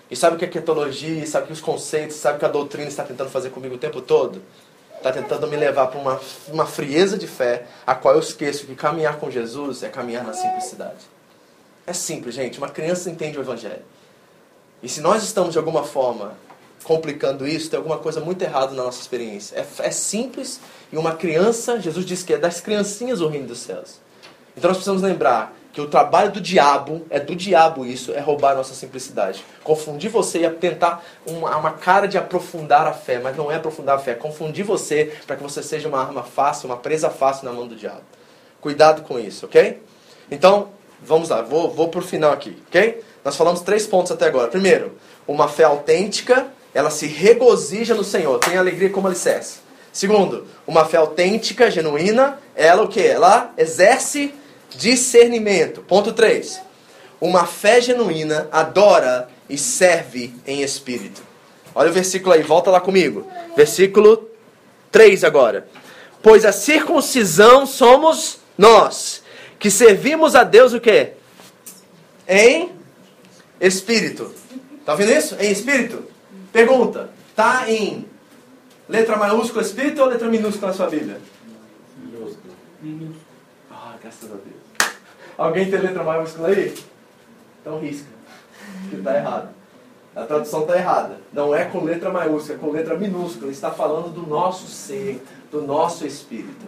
[0.09, 2.87] E sabe o que é ketologia, sabe que os conceitos, sabe o que a doutrina
[2.87, 4.41] está tentando fazer comigo o tempo todo?
[4.97, 8.75] Está tentando me levar para uma, uma frieza de fé, a qual eu esqueço que
[8.75, 11.05] caminhar com Jesus é caminhar na simplicidade.
[11.85, 12.57] É simples, gente.
[12.57, 13.83] Uma criança entende o Evangelho.
[14.81, 16.33] E se nós estamos, de alguma forma,
[16.83, 19.55] complicando isso, tem alguma coisa muito errada na nossa experiência.
[19.55, 20.59] É, é simples
[20.91, 23.99] e uma criança, Jesus disse que é das criancinhas o reino dos céus.
[24.57, 28.53] Então nós precisamos lembrar que o trabalho do diabo, é do diabo isso, é roubar
[28.53, 29.43] a nossa simplicidade.
[29.63, 33.95] Confundir você e tentar uma, uma cara de aprofundar a fé, mas não é aprofundar
[33.95, 37.45] a fé, é confundir você para que você seja uma arma fácil, uma presa fácil
[37.45, 38.01] na mão do diabo.
[38.59, 39.81] Cuidado com isso, ok?
[40.31, 40.69] Então,
[41.01, 43.03] vamos lá, vou, vou para o final aqui, ok?
[43.23, 44.47] Nós falamos três pontos até agora.
[44.47, 44.97] Primeiro,
[45.27, 49.59] uma fé autêntica, ela se regozija no Senhor, tem alegria como alicerce.
[49.91, 53.01] Segundo, uma fé autêntica, genuína, ela o que?
[53.01, 54.33] Ela exerce
[54.75, 55.81] Discernimento.
[55.81, 56.61] Ponto 3.
[57.19, 61.21] Uma fé genuína adora e serve em espírito.
[61.73, 63.27] Olha o versículo aí, volta lá comigo.
[63.55, 64.29] Versículo
[64.91, 65.67] 3 agora.
[66.21, 69.23] Pois a circuncisão somos nós,
[69.57, 71.13] que servimos a Deus o quê?
[72.27, 72.71] Em
[73.59, 74.33] espírito.
[74.85, 75.35] Tá vendo isso?
[75.39, 76.03] Em espírito?
[76.51, 77.09] Pergunta.
[77.35, 78.05] Tá em
[78.87, 81.21] letra maiúscula espírito ou letra minúscula na sua Bíblia?
[81.97, 82.53] Minúscula.
[83.71, 84.58] Ah, graças a Deus.
[85.39, 86.75] Alguém tem letra maiúscula aí?
[87.61, 88.09] Então risca.
[88.89, 89.49] Que está errado.
[90.13, 91.17] A tradução está errada.
[91.31, 93.49] Não é com letra maiúscula, é com letra minúscula.
[93.49, 96.65] Está falando do nosso ser, do nosso espírito.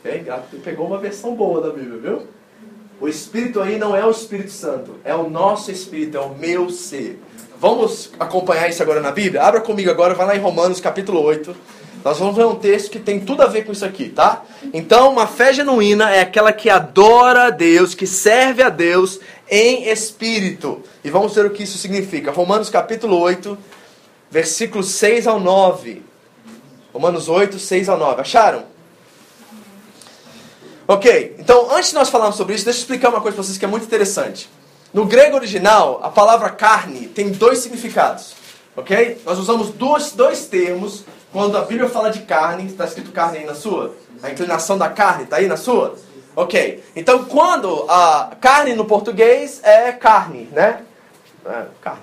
[0.00, 0.26] Okay?
[0.64, 2.26] Pegou uma versão boa da Bíblia, viu?
[3.00, 6.70] O espírito aí não é o Espírito Santo, é o nosso espírito, é o meu
[6.70, 7.20] ser.
[7.58, 9.42] Vamos acompanhar isso agora na Bíblia?
[9.42, 11.54] Abra comigo agora, vai lá em Romanos capítulo 8.
[12.04, 14.44] Nós vamos ver um texto que tem tudo a ver com isso aqui, tá?
[14.74, 19.18] Então, uma fé genuína é aquela que adora a Deus, que serve a Deus
[19.50, 20.82] em espírito.
[21.02, 22.30] E vamos ver o que isso significa.
[22.30, 23.56] Romanos capítulo 8,
[24.30, 26.02] versículos 6 ao 9.
[26.92, 28.20] Romanos 8, 6 ao 9.
[28.20, 28.64] Acharam?
[30.86, 33.56] Ok, então antes de nós falarmos sobre isso, deixa eu explicar uma coisa para vocês
[33.56, 34.50] que é muito interessante.
[34.92, 38.34] No grego original, a palavra carne tem dois significados.
[38.76, 39.22] Ok?
[39.24, 41.04] Nós usamos dois, dois termos
[41.34, 42.64] quando a Bíblia fala de carne.
[42.64, 43.96] Está escrito carne aí na sua?
[44.22, 45.96] A inclinação da carne está aí na sua?
[46.36, 46.82] Ok.
[46.94, 50.82] Então, quando a carne no português é carne, né?
[51.44, 52.00] É, carne.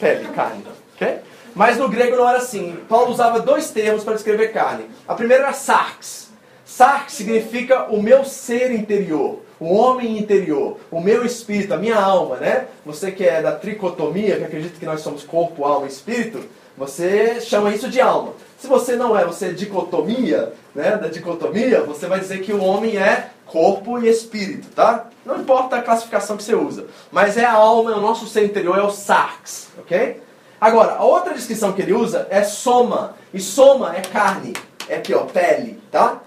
[0.00, 0.64] Pele, carne.
[0.94, 1.18] Ok?
[1.54, 2.78] Mas no grego não era assim.
[2.88, 4.86] Paulo usava dois termos para descrever carne.
[5.06, 6.30] A primeira era sarx.
[6.64, 12.36] Sarx significa o meu ser interior, o homem interior, o meu espírito, a minha alma,
[12.36, 12.68] né?
[12.86, 16.42] Você que é da tricotomia, que acredita que nós somos corpo, alma e espírito,
[16.82, 18.32] você chama isso de alma.
[18.58, 20.96] Se você não é, você é dicotomia, né?
[20.96, 25.06] Da dicotomia, você vai dizer que o homem é corpo e espírito, tá?
[25.24, 28.44] Não importa a classificação que você usa, mas é a alma, é o nosso ser
[28.44, 30.20] interior, é o sarx, ok?
[30.60, 34.52] Agora, a outra descrição que ele usa é soma, e soma é carne,
[34.88, 36.20] é aqui ó, pele, tá?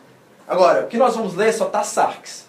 [0.48, 2.45] Agora, o que nós vamos ler só está sarx.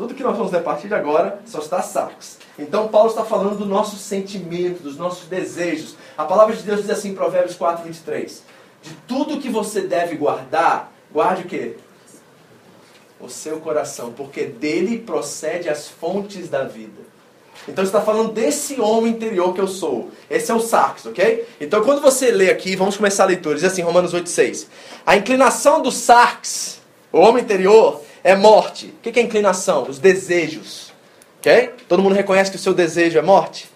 [0.00, 2.38] Tudo que nós vamos ler a partir de agora só está sarx.
[2.58, 5.94] Então Paulo está falando do nosso sentimento, dos nossos desejos.
[6.16, 8.42] A palavra de Deus diz assim em Provérbios 4, 23.
[8.80, 11.76] De tudo que você deve guardar, guarde o quê?
[13.20, 17.02] O seu coração, porque dele procede as fontes da vida.
[17.68, 20.08] Então está falando desse homem interior que eu sou.
[20.30, 21.46] Esse é o sarx, ok?
[21.60, 23.56] Então quando você lê aqui, vamos começar a leitura.
[23.56, 24.66] Diz assim, Romanos 8,6.
[25.04, 26.80] A inclinação do sarx,
[27.12, 28.86] o homem interior, é morte.
[28.86, 29.88] O que é inclinação?
[29.88, 30.92] Os desejos.
[31.38, 31.74] Ok?
[31.88, 33.70] Todo mundo reconhece que o seu desejo é morte?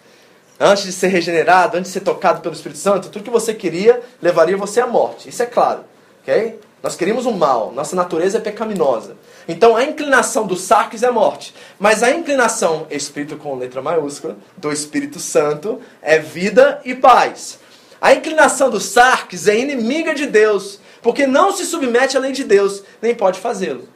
[0.61, 4.01] Antes de ser regenerado, antes de ser tocado pelo Espírito Santo, tudo que você queria
[4.23, 5.29] levaria você à morte.
[5.29, 5.85] Isso é claro.
[6.23, 6.61] Ok?
[6.85, 9.17] Nós queríamos o mal, nossa natureza é pecaminosa.
[9.49, 11.55] Então a inclinação do sarx é morte.
[11.79, 17.59] Mas a inclinação, espírito com letra maiúscula, do Espírito Santo, é vida e paz.
[17.99, 22.45] A inclinação do sarx é inimiga de Deus, porque não se submete à lei de
[22.45, 23.89] Deus, nem pode fazê-lo.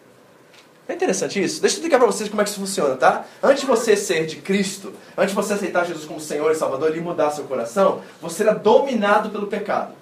[0.89, 1.61] É interessante isso?
[1.61, 3.27] Deixa eu explicar para vocês como é que isso funciona, tá?
[3.43, 6.97] Antes de você ser de Cristo, antes de você aceitar Jesus como Senhor e Salvador
[6.97, 9.93] e mudar seu coração, você era dominado pelo pecado.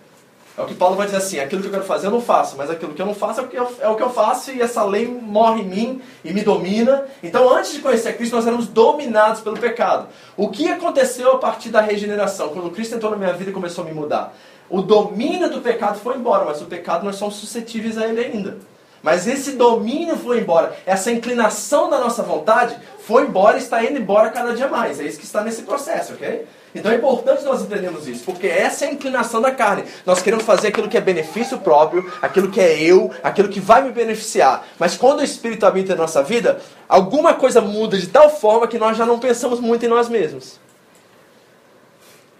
[0.56, 2.56] É o que Paulo vai dizer assim: aquilo que eu quero fazer eu não faço,
[2.56, 4.52] mas aquilo que eu não faço é o que eu, é o que eu faço
[4.52, 7.04] e essa lei morre em mim e me domina.
[7.20, 10.06] Então, antes de conhecer Cristo, nós éramos dominados pelo pecado.
[10.36, 12.50] O que aconteceu a partir da regeneração?
[12.50, 14.34] Quando Cristo entrou na minha vida e começou a me mudar?
[14.70, 18.75] O domínio do pecado foi embora, mas o pecado nós somos suscetíveis a ele ainda.
[19.06, 22.76] Mas esse domínio foi embora, essa inclinação da nossa vontade
[23.06, 24.98] foi embora e está indo embora cada dia mais.
[24.98, 26.44] É isso que está nesse processo, ok?
[26.74, 29.84] Então é importante nós entendermos isso, porque essa é a inclinação da carne.
[30.04, 33.80] Nós queremos fazer aquilo que é benefício próprio, aquilo que é eu, aquilo que vai
[33.84, 34.66] me beneficiar.
[34.76, 38.76] Mas quando o Espírito habita em nossa vida, alguma coisa muda de tal forma que
[38.76, 40.58] nós já não pensamos muito em nós mesmos.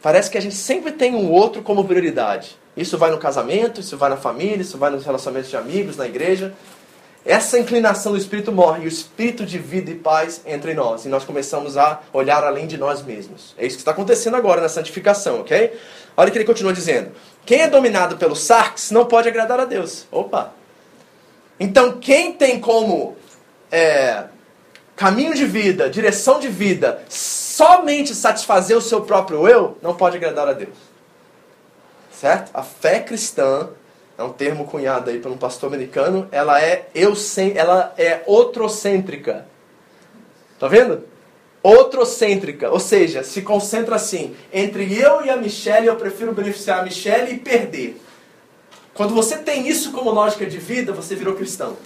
[0.03, 2.59] Parece que a gente sempre tem um outro como prioridade.
[2.77, 6.07] Isso vai no casamento, isso vai na família, isso vai nos relacionamentos de amigos, na
[6.07, 6.55] igreja.
[7.24, 11.05] Essa inclinação do Espírito morre e o Espírito de vida e paz entra em nós.
[11.05, 13.55] E nós começamos a olhar além de nós mesmos.
[13.59, 15.77] É isso que está acontecendo agora na santificação, ok?
[16.16, 17.11] Olha que ele continua dizendo.
[17.45, 20.07] Quem é dominado pelo sarx não pode agradar a Deus.
[20.11, 20.53] Opa!
[21.59, 23.16] Então, quem tem como
[23.72, 24.24] é,
[24.95, 30.49] caminho de vida, direção de vida, somente satisfazer o seu próprio eu, não pode agradar
[30.49, 30.95] a Deus.
[32.19, 32.51] Certo?
[32.55, 33.69] A fé cristã
[34.17, 37.12] é um termo cunhado aí por um pastor americano, ela é eu
[37.55, 39.47] ela é outrocêntrica.
[40.59, 41.05] Tá vendo?
[41.62, 46.83] Outrocêntrica, ou seja, se concentra assim, entre eu e a Michelle, eu prefiro beneficiar a
[46.85, 48.01] Michelle e perder.
[48.95, 51.77] Quando você tem isso como lógica de vida, você virou cristão.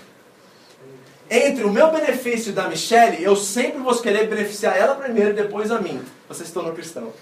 [1.28, 5.32] Entre o meu benefício e da Michelle, eu sempre vou querer beneficiar ela primeiro e
[5.32, 6.00] depois a mim.
[6.28, 7.12] Você se tornou cristão.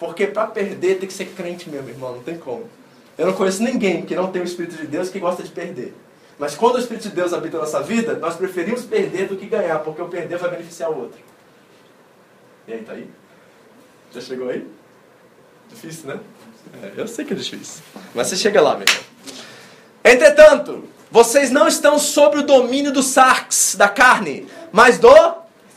[0.00, 2.66] Porque para perder tem que ser crente mesmo, irmão, não tem como.
[3.18, 5.94] Eu não conheço ninguém que não tem o Espírito de Deus que gosta de perder.
[6.38, 9.44] Mas quando o Espírito de Deus habita na nossa vida, nós preferimos perder do que
[9.44, 11.20] ganhar, porque o perder vai beneficiar o outro.
[12.66, 13.10] E aí, tá aí?
[14.10, 14.66] Já chegou aí?
[15.68, 16.20] Difícil, né?
[16.82, 17.82] É, eu sei que é difícil.
[18.14, 19.04] Mas você chega lá, meu irmão.
[20.02, 25.14] Entretanto, vocês não estão sob o domínio do sarx, da carne, mas do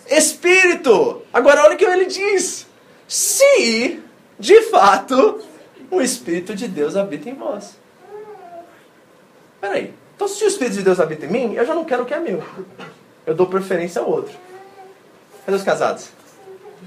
[0.09, 1.23] Espírito.
[1.33, 2.65] Agora olha o que ele diz.
[3.05, 4.01] Se
[4.43, 5.39] de fato,
[5.89, 7.77] o Espírito de Deus habita em vós.
[9.61, 12.05] Peraí, então se o Espírito de Deus habita em mim, eu já não quero o
[12.05, 12.43] que é meu.
[13.25, 14.35] Eu dou preferência ao outro.
[15.45, 16.09] Cadê os casados?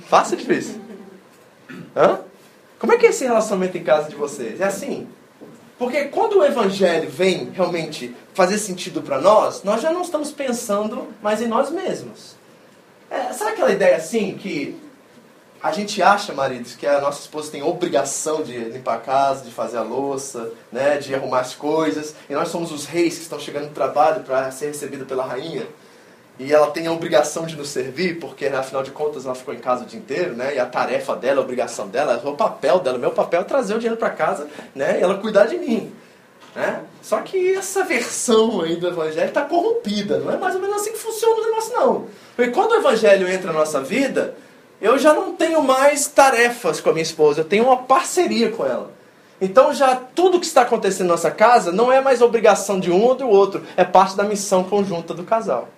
[0.07, 0.79] Fácil ou difícil?
[1.97, 2.21] Hã?
[2.79, 4.61] Como é que é esse relacionamento em casa de vocês?
[4.61, 5.09] É assim?
[5.79, 11.09] Porque quando o evangelho vem realmente fazer sentido para nós, nós já não estamos pensando
[11.23, 12.37] mais em nós mesmos.
[13.11, 14.77] É, sabe aquela ideia assim que
[15.67, 19.51] a gente acha, maridos, que a nossa esposa tem obrigação de limpar a casa, de
[19.51, 23.39] fazer a louça, né, de arrumar as coisas, e nós somos os reis que estão
[23.39, 25.67] chegando no trabalho para ser recebido pela rainha
[26.39, 29.55] e ela tem a obrigação de nos servir, porque né, afinal de contas ela ficou
[29.55, 30.55] em casa o dia inteiro, né?
[30.55, 33.75] E a tarefa dela, a obrigação dela, o papel dela, o meu papel é trazer
[33.75, 34.99] o dinheiro para casa, né?
[34.99, 35.91] E ela cuidar de mim,
[36.55, 36.83] né?
[37.01, 40.93] Só que essa versão aí do evangelho está corrompida, não é mais ou menos assim
[40.93, 42.07] que funciona o negócio não.
[42.35, 44.35] Porque quando o evangelho entra na nossa vida,
[44.81, 48.65] eu já não tenho mais tarefas com a minha esposa, eu tenho uma parceria com
[48.65, 48.91] ela.
[49.41, 53.03] Então já tudo que está acontecendo na nossa casa não é mais obrigação de um
[53.03, 55.69] ou do outro, é parte da missão conjunta do casal.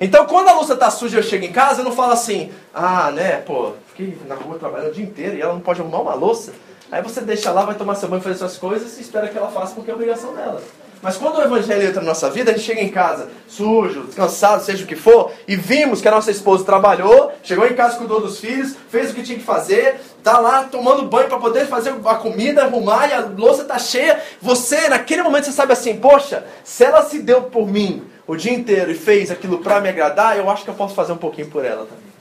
[0.00, 3.12] Então, quando a louça tá suja eu chego em casa, eu não falo assim, ah,
[3.12, 6.14] né, pô, fiquei na rua trabalhando o dia inteiro e ela não pode arrumar uma
[6.14, 6.52] louça.
[6.90, 9.50] Aí você deixa lá, vai tomar seu banho, fazer suas coisas e espera que ela
[9.50, 10.60] faça porque é obrigação dela.
[11.04, 14.64] Mas quando o evangelho entra na nossa vida, a gente chega em casa sujo, cansado,
[14.64, 18.22] seja o que for, e vimos que a nossa esposa trabalhou, chegou em casa, cuidou
[18.22, 21.94] dos filhos, fez o que tinha que fazer, tá lá tomando banho para poder fazer
[22.06, 24.18] a comida, arrumar, e a louça tá cheia.
[24.40, 28.54] Você, naquele momento, você sabe assim, poxa, se ela se deu por mim, o dia
[28.54, 31.50] inteiro e fez aquilo para me agradar, eu acho que eu posso fazer um pouquinho
[31.50, 32.14] por ela também.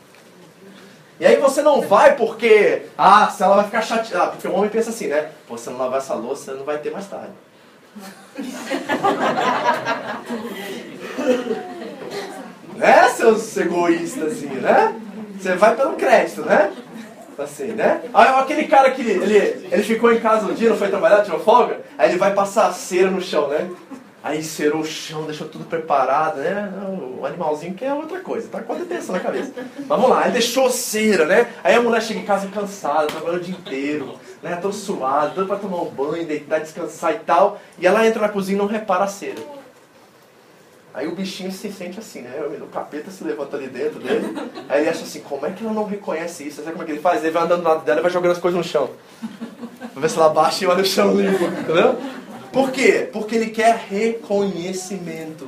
[1.21, 4.53] E aí você não vai porque, ah, se ela vai ficar chateada, ah, porque o
[4.53, 5.29] homem pensa assim, né?
[5.47, 7.31] Pô, se não lavar essa louça, não vai ter mais tarde.
[12.75, 14.95] Né, seus egoístas, assim, né?
[15.39, 16.71] Você vai pelo crédito, né?
[17.37, 18.01] Assim, né?
[18.13, 21.39] Aí aquele cara que ele, ele ficou em casa um dia, não foi trabalhar, tirou
[21.39, 23.69] folga, aí ele vai passar cera no chão, né?
[24.23, 26.71] Aí cerou o chão, deixou tudo preparado, né?
[27.19, 29.51] O animalzinho quer outra coisa, tá com a detenção na cabeça.
[29.55, 31.47] Mas vamos lá, aí deixou cera, né?
[31.61, 34.57] Aí a mulher chega em casa cansada, trabalhou o dia inteiro, né?
[34.57, 37.59] Todo suado, todo pra tomar um banho, deitar, descansar e tal.
[37.79, 39.41] E ela entra na cozinha e não repara a cera.
[40.93, 42.31] Aí o bichinho se sente assim, né?
[42.61, 44.37] O capeta se levanta ali dentro dele.
[44.69, 46.57] Aí ele acha assim, como é que ela não reconhece isso?
[46.57, 47.23] Sabe como é que ele faz?
[47.23, 48.91] Ele vai andando do lado dela e vai jogando as coisas no chão.
[49.91, 51.97] Pra ver se ela baixa e olha o chão limpo, entendeu?
[52.51, 53.09] Por quê?
[53.11, 55.47] Porque ele quer reconhecimento.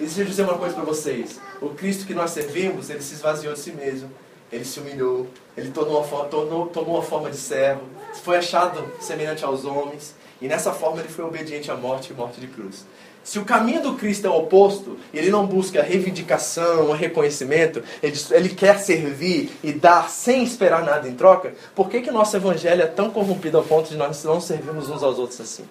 [0.00, 1.38] E deixa eu dizer uma coisa para vocês.
[1.60, 4.10] O Cristo que nós servimos, ele se esvaziou de si mesmo.
[4.52, 5.26] Ele se humilhou.
[5.56, 7.82] Ele tomou uma, tornou, tomou uma forma de servo.
[8.22, 10.14] Foi achado semelhante aos homens.
[10.40, 12.84] E nessa forma ele foi obediente à morte e morte de cruz.
[13.22, 18.48] Se o caminho do Cristo é o oposto, ele não busca reivindicação, reconhecimento, ele, ele,
[18.48, 22.82] quer servir e dar sem esperar nada em troca, por que, que o nosso evangelho
[22.82, 25.64] é tão corrompido ao ponto de nós não servirmos uns aos outros assim?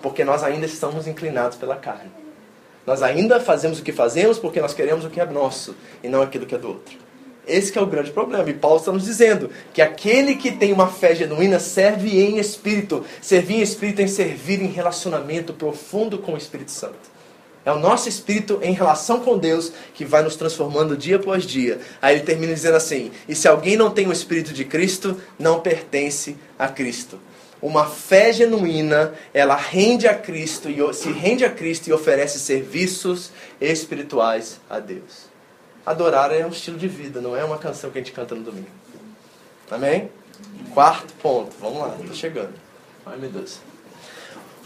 [0.00, 2.10] Porque nós ainda estamos inclinados pela carne.
[2.86, 6.22] Nós ainda fazemos o que fazemos porque nós queremos o que é nosso e não
[6.22, 7.07] aquilo que é do outro.
[7.48, 8.48] Esse é o grande problema.
[8.48, 13.04] E Paulo está nos dizendo que aquele que tem uma fé genuína serve em espírito.
[13.20, 17.18] Servir em espírito é servir em relacionamento profundo com o Espírito Santo.
[17.64, 21.80] É o nosso espírito em relação com Deus que vai nos transformando dia após dia.
[22.00, 25.60] Aí ele termina dizendo assim: E se alguém não tem o espírito de Cristo, não
[25.60, 27.18] pertence a Cristo.
[27.60, 33.32] Uma fé genuína, ela rende a Cristo e se rende a Cristo e oferece serviços
[33.60, 35.28] espirituais a Deus.
[35.88, 38.42] Adorar é um estilo de vida, não é uma canção que a gente canta no
[38.42, 38.68] domingo.
[39.70, 40.10] Amém?
[40.74, 41.56] Quarto ponto.
[41.58, 42.52] Vamos lá, estou chegando.
[43.06, 43.56] Ai meu Deus.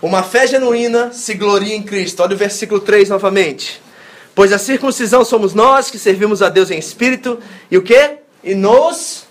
[0.03, 2.25] Uma fé genuína se gloria em Cristo.
[2.25, 3.81] Olha o versículo 3 novamente.
[4.35, 7.39] Pois a circuncisão somos nós que servimos a Deus em espírito
[7.71, 8.17] e o que?
[8.43, 9.25] E nos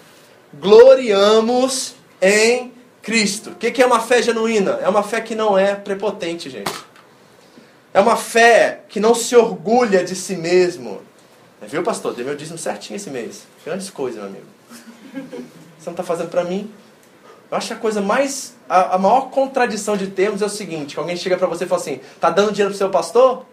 [0.53, 2.71] gloriamos em
[3.01, 3.49] Cristo.
[3.49, 4.79] O que é uma fé genuína?
[4.81, 6.71] É uma fé que não é prepotente, gente.
[7.93, 11.10] É uma fé que não se orgulha de si mesmo.
[11.61, 12.13] Viu, pastor?
[12.15, 13.45] Deu meu dízimo certinho esse mês.
[13.63, 14.45] Grandes coisas, meu amigo.
[15.77, 16.71] Você não está fazendo para mim?
[17.51, 18.55] Eu acho a coisa mais.
[18.67, 21.67] A, a, maior contradição de termos é o seguinte: que alguém chega para você e
[21.67, 23.45] fala assim, tá dando dinheiro pro seu pastor?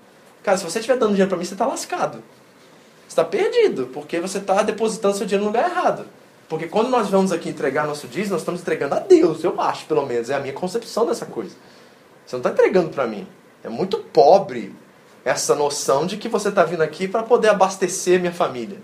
[0.43, 2.23] Cara, se você estiver dando dinheiro para mim, você está lascado.
[3.07, 6.07] Você está perdido, porque você está depositando seu dinheiro no lugar errado.
[6.49, 9.85] Porque quando nós vamos aqui entregar nosso dízimo, nós estamos entregando a Deus, eu acho,
[9.85, 10.31] pelo menos.
[10.31, 11.55] É a minha concepção dessa coisa.
[12.25, 13.27] Você não está entregando para mim.
[13.63, 14.75] É muito pobre
[15.29, 18.79] essa noção de que você está vindo aqui para poder abastecer minha família.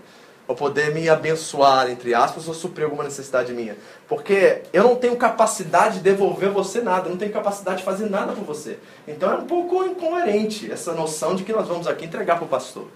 [0.47, 3.75] Ou poder me abençoar, entre aspas, ou suprir alguma necessidade minha.
[4.07, 8.07] Porque eu não tenho capacidade de devolver você nada, eu não tenho capacidade de fazer
[8.11, 8.77] nada por você.
[9.07, 12.47] Então é um pouco incoerente essa noção de que nós vamos aqui entregar para o
[12.47, 12.87] pastor.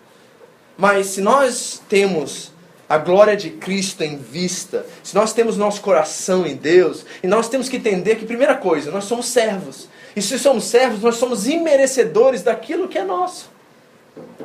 [0.78, 2.52] Mas se nós temos
[2.88, 7.50] a glória de Cristo em vista, se nós temos nosso coração em Deus, e nós
[7.50, 9.89] temos que entender que, primeira coisa, nós somos servos.
[10.16, 13.49] E se somos servos, nós somos imerecedores daquilo que é nosso.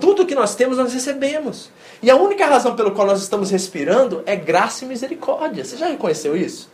[0.01, 1.71] Tudo que nós temos, nós recebemos.
[2.03, 5.65] E a única razão pela qual nós estamos respirando é graça e misericórdia.
[5.65, 6.69] Você já reconheceu isso?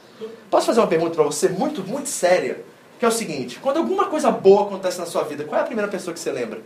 [0.51, 2.63] Posso fazer uma pergunta para você muito, muito séria?
[2.99, 5.67] Que é o seguinte: quando alguma coisa boa acontece na sua vida, qual é a
[5.67, 6.61] primeira pessoa que você lembra?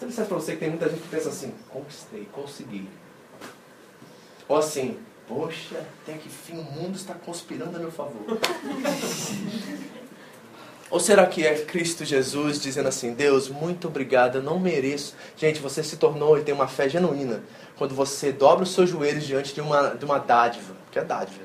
[0.00, 2.88] Eu dissesse para você que tem muita gente que pensa assim: conquistei, consegui.
[4.48, 4.98] Ou assim:
[5.28, 8.38] poxa, até que fim o mundo está conspirando a meu favor.
[10.88, 15.14] Ou será que é Cristo Jesus dizendo assim: Deus, muito obrigado, eu não mereço.
[15.36, 17.42] Gente, você se tornou e tem uma fé genuína
[17.76, 21.44] quando você dobra os seus joelhos diante de uma, de uma dádiva, que é dádiva.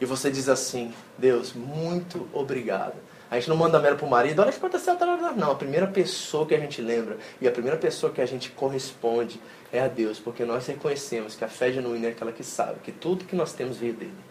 [0.00, 2.94] E você diz assim: Deus, muito obrigado.
[3.30, 4.96] A gente não manda mero pro marido, olha que aconteceu.
[5.36, 8.50] Não, a primeira pessoa que a gente lembra e a primeira pessoa que a gente
[8.50, 9.40] corresponde
[9.76, 12.92] é a Deus, porque nós reconhecemos que a fé genuína é aquela que sabe que
[12.92, 14.26] tudo que nós temos veio dele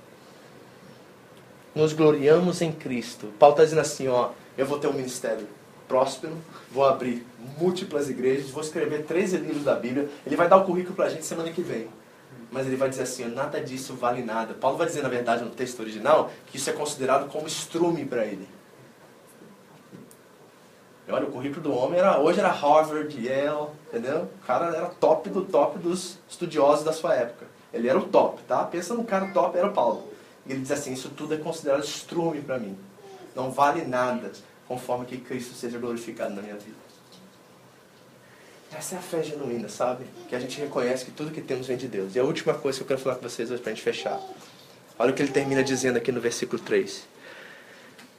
[1.76, 3.34] nos gloriamos em Cristo.
[3.38, 5.46] Paulo está dizendo assim, ó, eu vou ter um ministério
[5.88, 6.34] próspero,
[6.72, 7.26] vou abrir
[7.60, 10.10] múltiplas igrejas, vou escrever 13 livros da Bíblia.
[10.26, 11.88] Ele vai dar o currículo para a gente semana que vem.
[12.50, 14.54] Mas ele vai dizer assim, nada disso vale nada.
[14.54, 18.26] Paulo vai dizer, na verdade, no texto original, que isso é considerado como estrume para
[18.26, 18.48] ele.
[21.08, 24.28] Olha, o currículo do homem era, hoje era Harvard, Yale, entendeu?
[24.42, 27.46] O cara era top do top dos estudiosos da sua época.
[27.72, 28.64] Ele era o top, tá?
[28.64, 30.08] Pensa no cara top, era o Paulo.
[30.48, 32.76] E ele diz assim: Isso tudo é considerado estrume para mim.
[33.36, 34.32] Não vale nada
[34.68, 36.86] conforme que Cristo seja glorificado na minha vida.
[38.76, 40.06] Essa é a fé genuína, sabe?
[40.28, 42.16] Que a gente reconhece que tudo que temos vem de Deus.
[42.16, 44.20] E a última coisa que eu quero falar com vocês hoje para a gente fechar.
[44.98, 47.08] Olha o que ele termina dizendo aqui no versículo 3.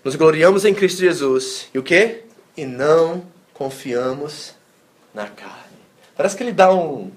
[0.05, 1.69] Nos gloriamos em Cristo Jesus.
[1.75, 2.26] E o que?
[2.57, 4.55] E não confiamos
[5.13, 5.77] na carne.
[6.17, 7.11] Parece que ele dá um,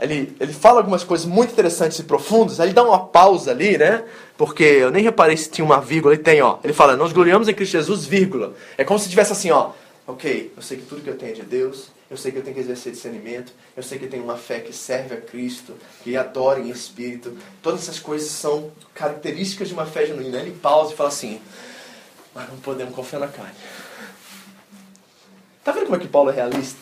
[0.00, 3.76] ele, ele fala algumas coisas muito interessantes e profundas, aí ele dá uma pausa ali,
[3.76, 4.02] né?
[4.36, 6.58] Porque eu nem reparei se tinha uma vírgula, ele tem, ó.
[6.64, 8.54] Ele fala, nós gloriamos em Cristo Jesus, vírgula.
[8.78, 9.72] É como se tivesse assim, ó.
[10.06, 12.42] Ok, eu sei que tudo que eu tenho é de Deus, eu sei que eu
[12.42, 15.74] tenho que exercer discernimento, eu sei que eu tenho uma fé que serve a Cristo,
[16.02, 17.36] que adora em espírito.
[17.62, 20.38] Todas essas coisas são características de uma fé genuína.
[20.38, 21.40] Ele pausa e fala assim,
[22.34, 23.54] mas não podemos confiar na carne.
[25.62, 26.78] Tá vendo como é que Paulo é realista?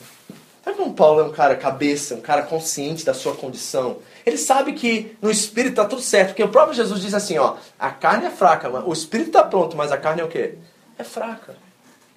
[0.65, 3.99] Sabe como Paulo é um cara cabeça, um cara consciente da sua condição?
[4.25, 7.57] Ele sabe que no espírito está tudo certo, porque o próprio Jesus diz assim, ó,
[7.79, 10.55] a carne é fraca, o espírito está pronto, mas a carne é o quê?
[10.99, 11.57] É fraca.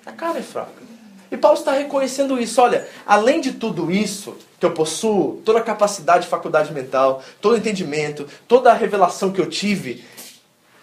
[0.05, 0.81] A carne é fraca.
[1.31, 2.61] E Paulo está reconhecendo isso.
[2.61, 7.57] Olha, além de tudo isso que eu possuo, toda a capacidade, faculdade mental, todo o
[7.57, 10.03] entendimento, toda a revelação que eu tive,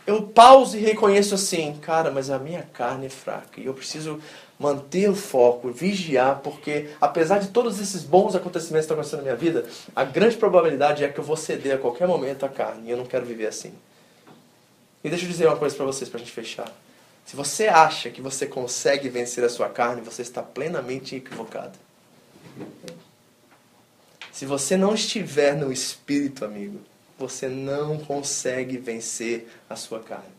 [0.07, 4.19] eu pauso e reconheço assim, cara, mas a minha carne é fraca e eu preciso
[4.59, 9.25] manter o foco, vigiar, porque apesar de todos esses bons acontecimentos que estão acontecendo na
[9.25, 12.89] minha vida, a grande probabilidade é que eu vou ceder a qualquer momento a carne
[12.89, 13.73] e eu não quero viver assim.
[15.05, 16.71] E deixa eu dizer uma coisa para vocês, para a gente fechar.
[17.25, 21.79] Se você acha que você consegue vencer a sua carne, você está plenamente equivocado.
[24.33, 26.81] Se você não estiver no espírito, amigo,
[27.19, 30.39] você não consegue vencer a sua carne.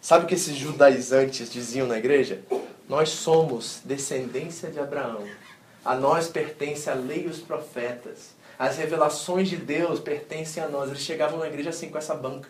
[0.00, 2.40] Sabe o que esses judaizantes diziam na igreja?
[2.90, 5.22] Nós somos descendência de Abraão.
[5.84, 8.34] A nós pertence a lei e os profetas.
[8.58, 10.90] As revelações de Deus pertencem a nós.
[10.90, 12.48] Eles chegavam na igreja assim com essa banca.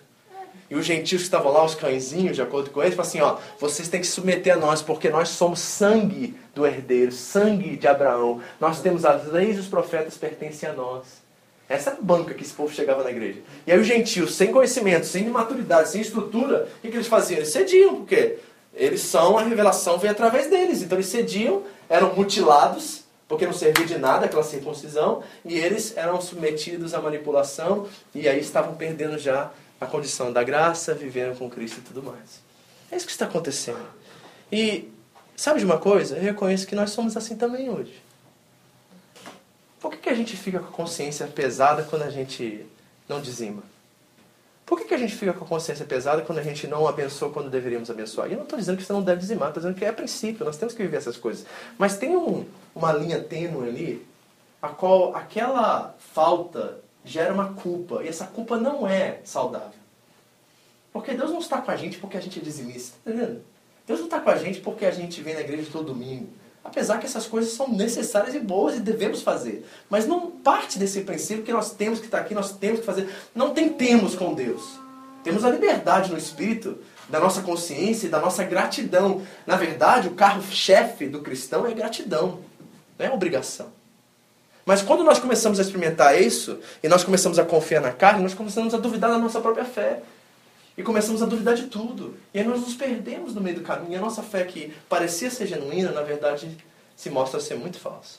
[0.70, 3.36] E os gentios que estavam lá, os cãezinhos, de acordo com eles, falaram assim: ó,
[3.60, 7.86] vocês têm que se submeter a nós, porque nós somos sangue do herdeiro, sangue de
[7.86, 8.40] Abraão.
[8.58, 11.20] Nós temos as leis e os profetas pertencem a nós.
[11.68, 13.40] Essa banca que esse povo chegava na igreja.
[13.66, 17.36] E aí os gentios, sem conhecimento, sem maturidade, sem estrutura, o que, que eles faziam?
[17.36, 18.38] Eles cediam, por quê?
[18.74, 20.82] Eles são, a revelação veio através deles.
[20.82, 26.20] Então eles cediam, eram mutilados, porque não servia de nada aquela circuncisão, e eles eram
[26.20, 29.50] submetidos à manipulação, e aí estavam perdendo já
[29.80, 32.40] a condição da graça, vivendo com Cristo e tudo mais.
[32.90, 33.86] É isso que está acontecendo.
[34.50, 34.90] E
[35.36, 36.16] sabe de uma coisa?
[36.16, 38.02] Eu reconheço que nós somos assim também hoje.
[39.80, 42.66] Por que, que a gente fica com a consciência pesada quando a gente
[43.08, 43.62] não dizima?
[44.70, 47.32] Por que, que a gente fica com a consciência pesada quando a gente não abençoa
[47.32, 48.28] quando deveríamos abençoar?
[48.28, 50.44] E eu não estou dizendo que você não deve dizimar, estou dizendo que é princípio,
[50.44, 51.44] nós temos que viver essas coisas.
[51.76, 54.06] Mas tem um, uma linha tênue ali,
[54.62, 59.72] a qual aquela falta gera uma culpa, e essa culpa não é saudável.
[60.92, 63.42] Porque Deus não está com a gente porque a gente é dizimista, tá entendendo?
[63.88, 66.28] Deus não está com a gente porque a gente vem na igreja todo domingo.
[66.62, 69.66] Apesar que essas coisas são necessárias e boas e devemos fazer.
[69.88, 73.08] Mas não parte desse princípio que nós temos que estar aqui, nós temos que fazer.
[73.34, 74.78] Não tentemos com Deus.
[75.24, 76.78] Temos a liberdade no espírito
[77.08, 79.22] da nossa consciência e da nossa gratidão.
[79.46, 82.40] Na verdade, o carro-chefe do cristão é gratidão,
[82.98, 83.68] não é obrigação.
[84.64, 88.34] Mas quando nós começamos a experimentar isso, e nós começamos a confiar na carne, nós
[88.34, 90.00] começamos a duvidar da nossa própria fé.
[90.76, 92.16] E começamos a duvidar de tudo.
[92.32, 93.92] E aí nós nos perdemos no meio do caminho.
[93.92, 96.56] E a nossa fé que parecia ser genuína, na verdade,
[96.96, 98.18] se mostra ser muito falsa.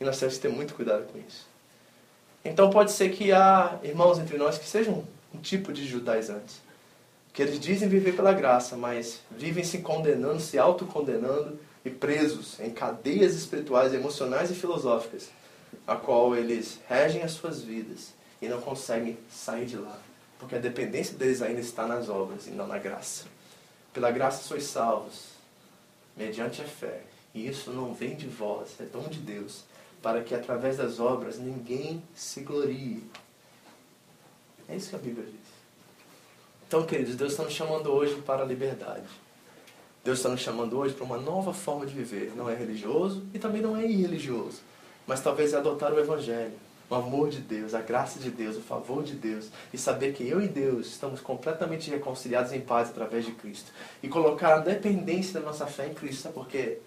[0.00, 1.46] E nós temos que ter muito cuidado com isso.
[2.44, 5.04] Então pode ser que há irmãos entre nós que sejam
[5.34, 6.60] um tipo de judaizantes.
[7.32, 12.70] Que eles dizem viver pela graça, mas vivem se condenando, se autocondenando e presos em
[12.70, 15.30] cadeias espirituais, emocionais e filosóficas,
[15.86, 19.98] a qual eles regem as suas vidas e não conseguem sair de lá.
[20.40, 23.26] Porque a dependência deles ainda está nas obras e não na graça.
[23.92, 25.26] Pela graça sois salvos,
[26.16, 27.02] mediante a fé.
[27.34, 29.64] E isso não vem de vós, é dom de Deus,
[30.02, 33.04] para que através das obras ninguém se glorie.
[34.68, 35.50] É isso que a Bíblia diz.
[36.66, 39.06] Então, queridos, Deus está nos chamando hoje para a liberdade.
[40.02, 42.32] Deus está nos chamando hoje para uma nova forma de viver.
[42.34, 44.62] Não é religioso e também não é irreligioso.
[45.06, 46.54] Mas talvez é adotar o Evangelho,
[46.90, 49.48] o amor de Deus, a graça de Deus, o favor de Deus.
[49.72, 53.72] E saber que eu e Deus estamos completamente reconciliados em paz através de Cristo.
[54.02, 56.22] E colocar a dependência da nossa fé em Cristo.
[56.22, 56.78] Sabe por quê?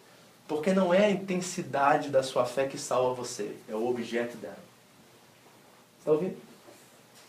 [0.46, 4.60] Porque não é a intensidade da sua fé que salva você, é o objeto dela.
[6.00, 6.36] Está ouvindo?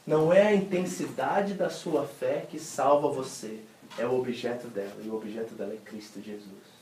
[0.05, 3.61] Não é a intensidade da sua fé que salva você,
[3.97, 4.97] é o objeto dela.
[5.03, 6.75] E o objeto dela é Cristo Jesus.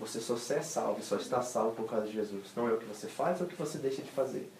[0.00, 2.48] Você só é salvo, só está salvo por causa de Jesus.
[2.56, 4.50] Não é o que você faz ou o que você deixa de fazer.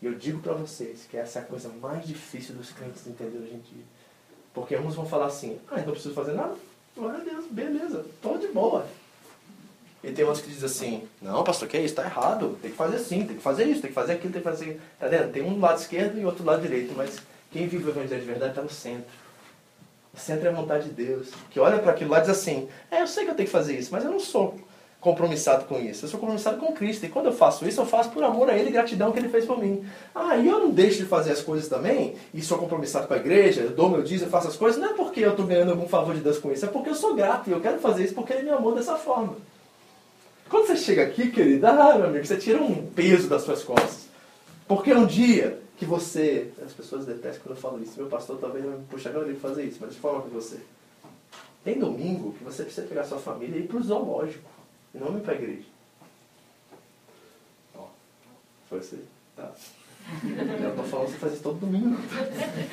[0.00, 3.38] E eu digo para vocês que essa é a coisa mais difícil dos crentes entender
[3.38, 3.84] hoje em dia.
[4.52, 6.54] Porque uns vão falar assim, ah, não preciso fazer nada.
[6.96, 8.86] Glória a Deus, beleza, estou de boa.
[10.02, 11.92] E tem outros que dizem assim, não, pastor, que é isso?
[11.92, 12.58] Está errado.
[12.62, 14.80] Tem que fazer assim, tem que fazer isso, tem que fazer aquilo, tem que fazer...
[14.98, 15.32] Tá vendo?
[15.32, 17.18] Tem um lado esquerdo e outro lado direito, mas
[17.50, 19.10] quem vive o evangelho de verdade está no centro.
[20.14, 21.28] O centro é a vontade de Deus.
[21.50, 23.52] Que olha para aquilo lá e diz assim, é, eu sei que eu tenho que
[23.52, 24.58] fazer isso, mas eu não sou
[25.06, 26.04] compromissado com isso.
[26.04, 27.06] Eu sou compromissado com Cristo.
[27.06, 29.28] E quando eu faço isso, eu faço por amor a Ele e gratidão que Ele
[29.28, 29.84] fez por mim.
[30.12, 33.16] Ah, e eu não deixo de fazer as coisas também, e sou compromissado com a
[33.16, 35.70] igreja, eu dou meu dízimo, eu faço as coisas, não é porque eu estou ganhando
[35.70, 38.04] algum favor de Deus com isso, é porque eu sou grato e eu quero fazer
[38.04, 39.36] isso porque Ele me amou dessa forma.
[40.48, 44.06] Quando você chega aqui, querida, ah, meu amigo, você tira um peso das suas costas.
[44.66, 46.48] Porque um dia que você.
[46.64, 47.92] As pessoas detestam quando eu falo isso.
[47.96, 50.58] Meu pastor talvez não me puxe agora de fazer isso, mas de forma com você.
[51.64, 54.55] Tem domingo que você precisa pegar sua família e ir para o zoológico.
[54.96, 55.66] E não ir para a igreja.
[57.76, 57.84] Ó,
[58.68, 59.02] foi assim?
[59.36, 59.50] Tá.
[60.24, 61.98] Eu estou falando você fazer isso todo domingo.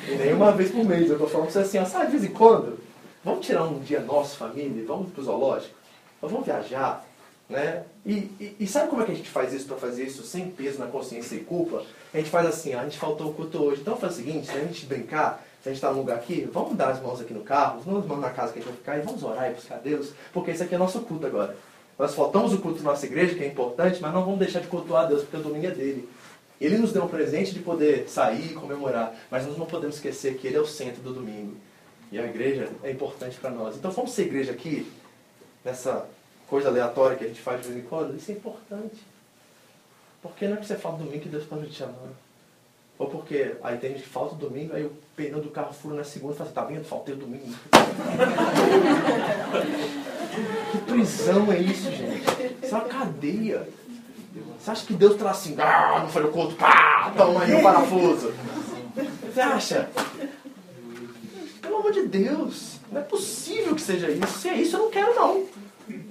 [0.08, 1.08] E nem uma vez por mês.
[1.08, 2.78] Eu estou falando para você assim, ó, sabe, de vez em quando,
[3.22, 5.74] vamos tirar um dia nosso, família, vamos para o zoológico?
[6.22, 7.04] Vamos viajar?
[7.48, 7.84] Né?
[8.06, 10.48] E, e, e, sabe como é que a gente faz isso para fazer isso sem
[10.50, 11.84] peso na consciência e culpa?
[12.12, 13.82] A gente faz assim, ó, a gente faltou o culto hoje.
[13.82, 16.48] Então faz o seguinte, se a gente brincar, se a gente está num lugar aqui,
[16.50, 18.70] vamos dar as mãos aqui no carro, vamos as mãos na casa que a gente
[18.70, 21.54] vai ficar e vamos orar e buscar Deus, porque esse aqui é nosso culto agora.
[21.98, 24.66] Nós faltamos o culto na nossa igreja, que é importante, mas não vamos deixar de
[24.66, 26.08] cultuar Deus, porque o domingo é dele.
[26.60, 30.36] Ele nos deu um presente de poder sair e comemorar, mas nós não podemos esquecer
[30.36, 31.56] que ele é o centro do domingo.
[32.10, 33.76] E a igreja é importante para nós.
[33.76, 34.90] Então vamos ser igreja aqui,
[35.64, 36.06] nessa
[36.48, 39.02] coisa aleatória que a gente faz de vez em quando, isso é importante.
[40.22, 42.10] Porque não é que você fala domingo que Deus pode te amar.
[42.98, 46.04] Ou porque aí tem gente que falta domingo, aí o pneu do carro fura na
[46.04, 46.84] segunda e fala assim, tá vendo?
[46.84, 47.54] Faltei o domingo.
[50.72, 52.22] que prisão é isso, gente?
[52.62, 53.68] Isso é uma cadeia.
[54.58, 57.62] Você acha que Deus traz assim, ah, não foi o culto, pá, toma aí o
[57.62, 58.32] parafuso.
[59.32, 59.90] Você acha?
[61.60, 64.38] Pelo amor de Deus, não é possível que seja isso.
[64.38, 65.44] Se é isso, eu não quero não.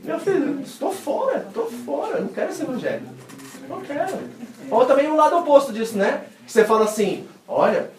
[0.03, 3.07] Meu filho, estou fora, estou fora, não quero esse evangelho.
[3.67, 4.19] Não quero.
[4.69, 6.25] Ou também o lado oposto disso, né?
[6.45, 7.91] Você fala assim, olha,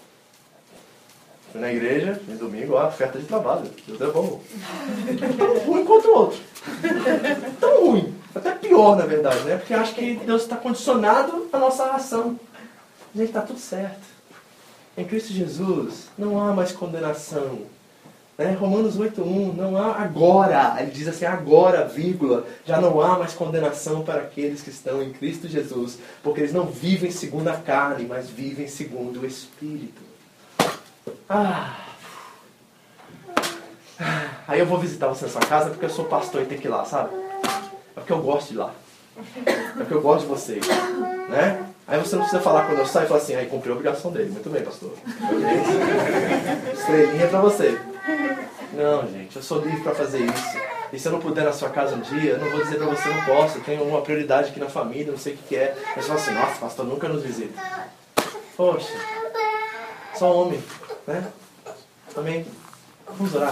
[1.54, 4.40] fui na igreja, no domingo, ó, oferta de trabalho, Deus é bom.
[5.38, 6.40] Tão ruim quanto o outro.
[7.60, 8.12] Tão ruim.
[8.34, 9.56] Até pior, na verdade, né?
[9.56, 12.40] Porque acho que Deus está condicionado à nossa ação.
[13.14, 14.02] Gente, está tudo certo.
[14.98, 17.60] Em Cristo Jesus não há mais condenação
[18.36, 18.52] né?
[18.54, 24.02] Romanos 8.1, não há agora, ele diz assim, agora, vírgula, já não há mais condenação
[24.02, 28.28] para aqueles que estão em Cristo Jesus, porque eles não vivem segundo a carne, mas
[28.28, 30.13] vivem segundo o Espírito.
[31.28, 31.76] Ah.
[34.46, 36.66] Aí eu vou visitar você na sua casa porque eu sou pastor e tenho que
[36.66, 37.10] ir lá, sabe?
[37.96, 38.72] É porque eu gosto de ir lá.
[39.46, 40.66] É porque eu gosto de vocês.
[41.28, 41.66] Né?
[41.86, 44.10] Aí você não precisa falar quando eu saio e falar assim, aí cumpri a obrigação
[44.10, 44.30] dele.
[44.30, 44.92] Muito bem, pastor.
[46.72, 47.80] Estrelinha pra você.
[48.72, 50.58] Não, gente, eu sou livre para fazer isso.
[50.92, 52.86] E se eu não puder na sua casa um dia, eu não vou dizer para
[52.86, 55.56] você não posso, eu tenho uma prioridade aqui na família, não sei o que, que
[55.56, 55.76] é.
[55.96, 57.60] Mas você fala assim, nossa, pastor nunca nos visita.
[58.56, 58.92] Poxa,
[60.14, 60.62] só homem,
[61.06, 61.30] né?
[62.14, 62.46] Também,
[63.06, 63.50] vamos orar.